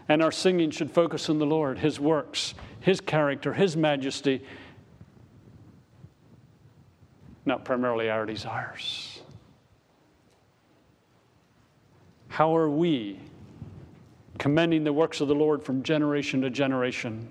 and 0.08 0.22
our 0.22 0.32
singing 0.32 0.70
should 0.70 0.90
focus 0.90 1.28
on 1.28 1.38
the 1.38 1.46
Lord, 1.46 1.78
His 1.78 2.00
works, 2.00 2.54
His 2.80 3.00
character, 3.00 3.52
His 3.52 3.76
majesty, 3.76 4.44
not 7.44 7.64
primarily 7.64 8.10
our 8.10 8.24
desires. 8.26 9.20
How 12.28 12.56
are 12.56 12.68
we 12.68 13.20
commending 14.38 14.84
the 14.84 14.92
works 14.92 15.20
of 15.20 15.28
the 15.28 15.34
Lord 15.34 15.62
from 15.62 15.82
generation 15.82 16.40
to 16.42 16.50
generation? 16.50 17.28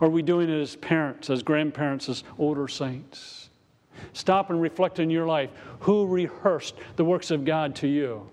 Are 0.00 0.08
we 0.08 0.22
doing 0.22 0.48
it 0.48 0.60
as 0.60 0.76
parents, 0.76 1.30
as 1.30 1.42
grandparents, 1.42 2.08
as 2.08 2.24
older 2.38 2.66
saints? 2.68 3.50
Stop 4.12 4.50
and 4.50 4.60
reflect 4.60 4.98
in 4.98 5.10
your 5.10 5.26
life. 5.26 5.50
Who 5.80 6.06
rehearsed 6.06 6.74
the 6.96 7.04
works 7.04 7.30
of 7.30 7.44
God 7.44 7.74
to 7.76 7.88
you? 7.88 8.28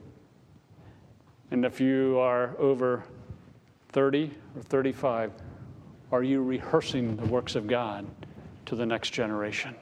And 1.52 1.66
if 1.66 1.80
you 1.80 2.18
are 2.20 2.56
over 2.58 3.04
30 3.90 4.32
or 4.56 4.62
35, 4.64 5.32
are 6.12 6.24
you 6.24 6.42
rehearsing 6.44 7.16
the 7.18 7.26
works 7.26 7.56
of 7.56 7.68
God 7.68 8.06
to 8.66 8.76
the 8.76 8.86
next 8.86 9.12
generation? 9.12 9.76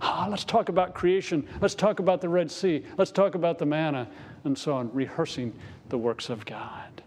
Ah, 0.00 0.26
let's 0.30 0.44
talk 0.44 0.68
about 0.68 0.94
creation. 0.94 1.46
Let's 1.60 1.74
talk 1.74 1.98
about 1.98 2.20
the 2.20 2.28
Red 2.28 2.50
Sea. 2.50 2.84
Let's 2.96 3.10
talk 3.10 3.34
about 3.34 3.58
the 3.58 3.66
manna, 3.66 4.08
and 4.44 4.56
so 4.56 4.74
on, 4.74 4.92
rehearsing 4.92 5.52
the 5.88 5.98
works 5.98 6.30
of 6.30 6.46
God. 6.46 7.02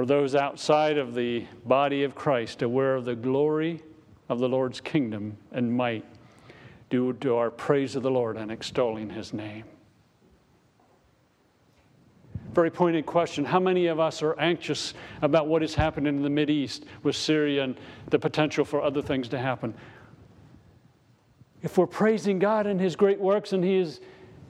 Are 0.00 0.06
those 0.06 0.34
outside 0.34 0.96
of 0.96 1.14
the 1.14 1.44
body 1.66 2.04
of 2.04 2.14
Christ 2.14 2.62
aware 2.62 2.94
of 2.94 3.04
the 3.04 3.14
glory 3.14 3.82
of 4.30 4.38
the 4.38 4.48
Lord's 4.48 4.80
kingdom 4.80 5.36
and 5.52 5.76
might 5.76 6.06
due 6.88 7.12
to 7.12 7.36
our 7.36 7.50
praise 7.50 7.96
of 7.96 8.02
the 8.02 8.10
Lord 8.10 8.38
and 8.38 8.50
extolling 8.50 9.10
his 9.10 9.34
name? 9.34 9.64
Very 12.54 12.70
pointed 12.70 13.04
question. 13.04 13.44
How 13.44 13.60
many 13.60 13.88
of 13.88 14.00
us 14.00 14.22
are 14.22 14.40
anxious 14.40 14.94
about 15.20 15.48
what 15.48 15.62
is 15.62 15.74
happening 15.74 16.16
in 16.16 16.22
the 16.22 16.30
Mideast 16.30 16.84
with 17.02 17.14
Syria 17.14 17.64
and 17.64 17.76
the 18.08 18.18
potential 18.18 18.64
for 18.64 18.80
other 18.80 19.02
things 19.02 19.28
to 19.28 19.38
happen? 19.38 19.74
If 21.60 21.76
we're 21.76 21.86
praising 21.86 22.38
God 22.38 22.66
and 22.66 22.80
His 22.80 22.96
great 22.96 23.20
works 23.20 23.52
and 23.52 23.62
he 23.62 23.76
is, 23.76 24.00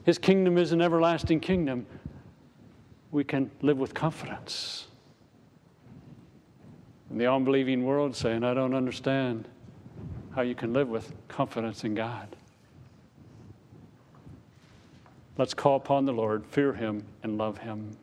His 0.05 0.17
kingdom 0.17 0.57
is 0.57 0.71
an 0.71 0.81
everlasting 0.81 1.41
kingdom, 1.41 1.87
we 3.11 3.25
can 3.25 3.51
live 3.61 3.79
with 3.79 3.93
confidence. 3.93 4.87
In 7.11 7.17
the 7.17 7.29
unbelieving 7.29 7.83
world, 7.83 8.15
saying, 8.15 8.45
I 8.45 8.53
don't 8.53 8.73
understand 8.73 9.45
how 10.33 10.43
you 10.43 10.55
can 10.55 10.71
live 10.71 10.87
with 10.87 11.11
confidence 11.27 11.83
in 11.83 11.93
God. 11.93 12.35
Let's 15.37 15.53
call 15.53 15.75
upon 15.75 16.05
the 16.05 16.13
Lord, 16.13 16.45
fear 16.45 16.73
Him, 16.73 17.03
and 17.21 17.37
love 17.37 17.57
Him. 17.57 17.97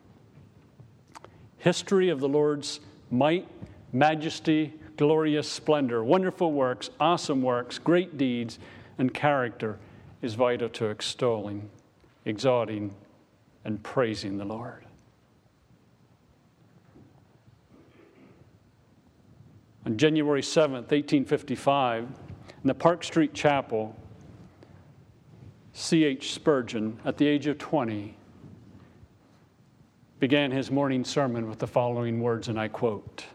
History 1.57 2.09
of 2.09 2.19
the 2.19 2.29
Lord's 2.29 2.81
might, 3.09 3.47
majesty, 3.91 4.75
glorious 4.95 5.51
splendor, 5.51 6.03
wonderful 6.03 6.51
works, 6.51 6.91
awesome 6.99 7.41
works, 7.41 7.79
great 7.79 8.15
deeds, 8.15 8.59
and 8.99 9.11
character 9.11 9.79
is 10.21 10.35
vital 10.35 10.69
to 10.69 10.85
extolling, 10.85 11.69
exalting, 12.25 12.93
and 13.65 13.81
praising 13.81 14.37
the 14.37 14.45
Lord. 14.45 14.85
On 19.89 19.97
January 19.97 20.43
7th, 20.43 20.91
1855, 20.91 22.03
in 22.03 22.09
the 22.63 22.75
Park 22.75 23.03
Street 23.03 23.33
Chapel, 23.33 23.95
C.H. 25.73 26.31
Spurgeon, 26.31 26.99
at 27.05 27.17
the 27.17 27.25
age 27.25 27.47
of 27.47 27.57
20, 27.57 28.15
began 30.19 30.51
his 30.51 30.69
morning 30.69 31.03
sermon 31.03 31.49
with 31.49 31.57
the 31.57 31.65
following 31.65 32.19
words, 32.19 32.49
and 32.49 32.59
I 32.59 32.67
quote 32.67 33.25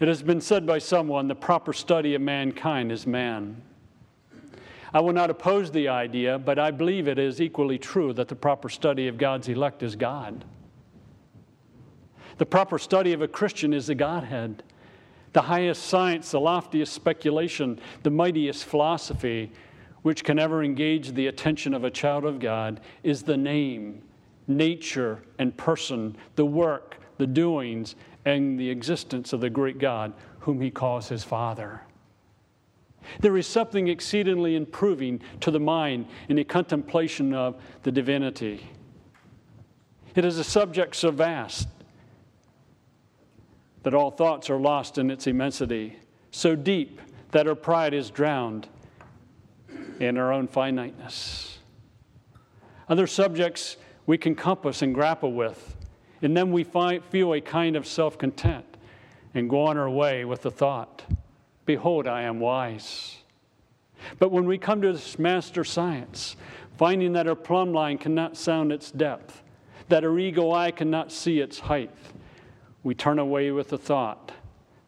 It 0.00 0.08
has 0.08 0.20
been 0.20 0.40
said 0.40 0.66
by 0.66 0.78
someone 0.80 1.28
the 1.28 1.36
proper 1.36 1.72
study 1.72 2.16
of 2.16 2.20
mankind 2.20 2.90
is 2.90 3.06
man. 3.06 3.62
I 4.92 4.98
will 4.98 5.12
not 5.12 5.30
oppose 5.30 5.70
the 5.70 5.86
idea, 5.86 6.40
but 6.40 6.58
I 6.58 6.72
believe 6.72 7.06
it 7.06 7.20
is 7.20 7.40
equally 7.40 7.78
true 7.78 8.12
that 8.14 8.26
the 8.26 8.34
proper 8.34 8.68
study 8.68 9.06
of 9.06 9.16
God's 9.16 9.48
elect 9.48 9.84
is 9.84 9.94
God. 9.94 10.44
The 12.38 12.46
proper 12.46 12.80
study 12.80 13.12
of 13.12 13.22
a 13.22 13.28
Christian 13.28 13.72
is 13.72 13.86
the 13.86 13.94
Godhead. 13.94 14.64
The 15.34 15.42
highest 15.42 15.86
science, 15.86 16.30
the 16.30 16.40
loftiest 16.40 16.92
speculation, 16.92 17.80
the 18.04 18.10
mightiest 18.10 18.64
philosophy, 18.64 19.50
which 20.02 20.22
can 20.22 20.38
ever 20.38 20.62
engage 20.62 21.12
the 21.12 21.26
attention 21.26 21.74
of 21.74 21.82
a 21.82 21.90
child 21.90 22.24
of 22.24 22.38
God 22.38 22.80
is 23.02 23.24
the 23.24 23.36
name, 23.36 24.02
nature, 24.46 25.22
and 25.38 25.56
person, 25.56 26.16
the 26.36 26.46
work, 26.46 26.98
the 27.18 27.26
doings, 27.26 27.96
and 28.24 28.58
the 28.60 28.70
existence 28.70 29.32
of 29.32 29.40
the 29.40 29.50
great 29.50 29.78
God 29.78 30.12
whom 30.38 30.60
he 30.60 30.70
calls 30.70 31.08
his 31.08 31.24
Father. 31.24 31.82
There 33.18 33.36
is 33.36 33.46
something 33.48 33.88
exceedingly 33.88 34.54
improving 34.54 35.20
to 35.40 35.50
the 35.50 35.60
mind 35.60 36.06
in 36.28 36.36
the 36.36 36.44
contemplation 36.44 37.34
of 37.34 37.60
the 37.82 37.90
divinity. 37.90 38.70
It 40.14 40.24
is 40.24 40.38
a 40.38 40.44
subject 40.44 40.94
so 40.94 41.10
vast 41.10 41.68
that 43.84 43.94
all 43.94 44.10
thoughts 44.10 44.50
are 44.50 44.58
lost 44.58 44.98
in 44.98 45.10
its 45.10 45.26
immensity, 45.26 45.98
so 46.30 46.56
deep 46.56 47.00
that 47.30 47.46
our 47.46 47.54
pride 47.54 47.94
is 47.94 48.10
drowned 48.10 48.68
in 50.00 50.18
our 50.18 50.32
own 50.32 50.48
finiteness. 50.48 51.58
Other 52.88 53.06
subjects 53.06 53.76
we 54.06 54.18
can 54.18 54.34
compass 54.34 54.82
and 54.82 54.94
grapple 54.94 55.32
with, 55.32 55.76
and 56.22 56.36
then 56.36 56.50
we 56.50 56.64
find, 56.64 57.04
feel 57.04 57.32
a 57.34 57.40
kind 57.40 57.76
of 57.76 57.86
self 57.86 58.18
content 58.18 58.64
and 59.34 59.48
go 59.48 59.62
on 59.62 59.78
our 59.78 59.90
way 59.90 60.24
with 60.24 60.42
the 60.42 60.50
thought, 60.50 61.02
Behold, 61.66 62.06
I 62.06 62.22
am 62.22 62.40
wise. 62.40 63.16
But 64.18 64.30
when 64.30 64.44
we 64.44 64.58
come 64.58 64.82
to 64.82 64.92
this 64.92 65.18
master 65.18 65.64
science, 65.64 66.36
finding 66.76 67.12
that 67.14 67.26
our 67.26 67.34
plumb 67.34 67.72
line 67.72 67.96
cannot 67.96 68.36
sound 68.36 68.70
its 68.70 68.90
depth, 68.90 69.42
that 69.88 70.04
our 70.04 70.18
ego 70.18 70.52
eye 70.52 70.70
cannot 70.70 71.10
see 71.10 71.40
its 71.40 71.58
height, 71.58 71.90
we 72.84 72.94
turn 72.94 73.18
away 73.18 73.50
with 73.50 73.70
the 73.70 73.78
thought 73.78 74.30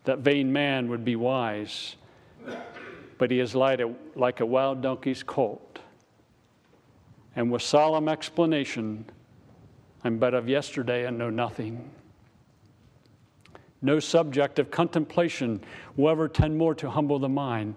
that 0.05 0.21
vain 0.21 0.53
man 0.53 0.89
would 0.89 1.05
be 1.05 1.17
wise 1.17 1.97
but 3.19 3.31
he 3.31 3.41
is 3.41 3.55
like 3.55 3.81
a, 3.81 3.93
like 4.15 4.41
a 4.41 4.47
wild 4.47 4.83
donkey's 4.83 5.23
colt. 5.23 5.79
And 7.35 7.51
with 7.51 7.63
solemn 7.63 8.09
explanation, 8.09 9.05
I'm 10.05 10.19
but 10.19 10.35
of 10.35 10.49
yesterday 10.49 11.07
and 11.07 11.19
know 11.19 11.31
nothing. 11.31 11.91
No 13.83 14.01
subject 14.01 14.59
of 14.59 14.71
contemplation 14.71 15.63
will 15.97 16.11
ever 16.11 16.29
tend 16.29 16.57
more 16.57 16.75
to 16.77 16.91
humble 16.91 17.19
the 17.19 17.29
mind 17.29 17.75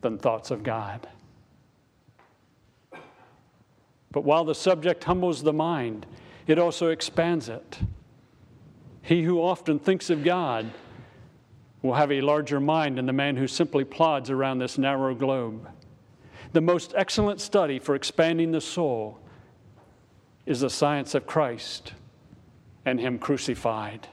than 0.00 0.18
thoughts 0.18 0.50
of 0.50 0.62
God. 0.62 1.06
But 4.10 4.24
while 4.24 4.44
the 4.44 4.54
subject 4.54 5.04
humbles 5.04 5.42
the 5.42 5.52
mind, 5.52 6.06
it 6.46 6.58
also 6.58 6.88
expands 6.88 7.48
it. 7.48 7.78
He 9.08 9.22
who 9.22 9.40
often 9.40 9.78
thinks 9.78 10.10
of 10.10 10.22
God 10.22 10.70
will 11.80 11.94
have 11.94 12.12
a 12.12 12.20
larger 12.20 12.60
mind 12.60 12.98
than 12.98 13.06
the 13.06 13.12
man 13.14 13.38
who 13.38 13.46
simply 13.46 13.82
plods 13.82 14.28
around 14.28 14.58
this 14.58 14.76
narrow 14.76 15.14
globe. 15.14 15.66
The 16.52 16.60
most 16.60 16.92
excellent 16.94 17.40
study 17.40 17.78
for 17.78 17.94
expanding 17.94 18.52
the 18.52 18.60
soul 18.60 19.18
is 20.44 20.60
the 20.60 20.68
science 20.68 21.14
of 21.14 21.26
Christ 21.26 21.94
and 22.84 23.00
Him 23.00 23.18
crucified, 23.18 24.08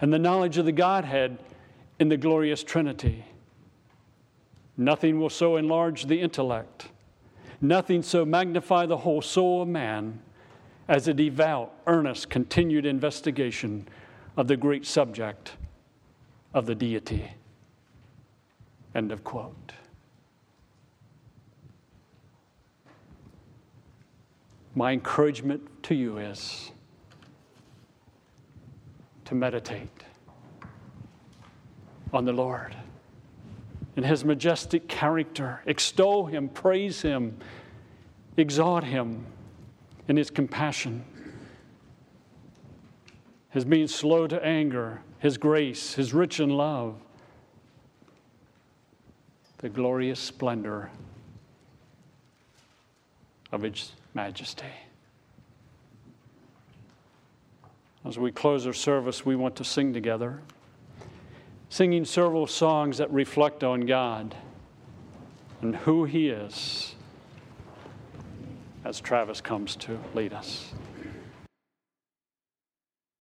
and 0.00 0.12
the 0.12 0.20
knowledge 0.20 0.56
of 0.56 0.66
the 0.66 0.72
Godhead 0.72 1.38
in 1.98 2.08
the 2.08 2.16
glorious 2.16 2.62
Trinity. 2.62 3.24
Nothing 4.76 5.18
will 5.18 5.30
so 5.30 5.56
enlarge 5.56 6.06
the 6.06 6.20
intellect, 6.20 6.90
nothing 7.60 8.04
so 8.04 8.24
magnify 8.24 8.86
the 8.86 8.98
whole 8.98 9.20
soul 9.20 9.62
of 9.62 9.68
man 9.68 10.20
as 10.90 11.06
a 11.06 11.14
devout, 11.14 11.72
earnest, 11.86 12.28
continued 12.28 12.84
investigation 12.84 13.86
of 14.36 14.48
the 14.48 14.56
great 14.56 14.84
subject 14.84 15.52
of 16.52 16.66
the 16.66 16.74
deity. 16.74 17.30
End 18.96 19.12
of 19.12 19.22
quote. 19.22 19.72
My 24.74 24.90
encouragement 24.90 25.62
to 25.84 25.94
you 25.94 26.18
is 26.18 26.72
to 29.26 29.36
meditate, 29.36 29.88
on 32.12 32.24
the 32.24 32.32
Lord 32.32 32.74
in 33.94 34.02
his 34.02 34.24
majestic 34.24 34.88
character. 34.88 35.60
Extol 35.66 36.26
him, 36.26 36.48
praise 36.48 37.00
him, 37.02 37.38
exalt 38.36 38.82
him 38.82 39.24
in 40.10 40.16
his 40.16 40.28
compassion, 40.28 41.04
his 43.50 43.64
being 43.64 43.86
slow 43.86 44.26
to 44.26 44.44
anger, 44.44 45.00
his 45.20 45.38
grace, 45.38 45.94
his 45.94 46.12
rich 46.12 46.40
in 46.40 46.50
love, 46.50 46.96
the 49.58 49.68
glorious 49.68 50.18
splendor 50.18 50.90
of 53.52 53.62
his 53.62 53.92
majesty. 54.12 54.64
As 58.04 58.18
we 58.18 58.32
close 58.32 58.66
our 58.66 58.72
service, 58.72 59.24
we 59.24 59.36
want 59.36 59.54
to 59.56 59.64
sing 59.64 59.92
together, 59.92 60.40
singing 61.68 62.04
several 62.04 62.48
songs 62.48 62.98
that 62.98 63.12
reflect 63.12 63.62
on 63.62 63.82
God 63.82 64.34
and 65.62 65.76
who 65.76 66.04
He 66.04 66.30
is 66.30 66.96
as 68.84 69.00
Travis 69.00 69.40
comes 69.40 69.76
to 69.76 69.98
lead 70.14 70.32
us. 70.32 70.72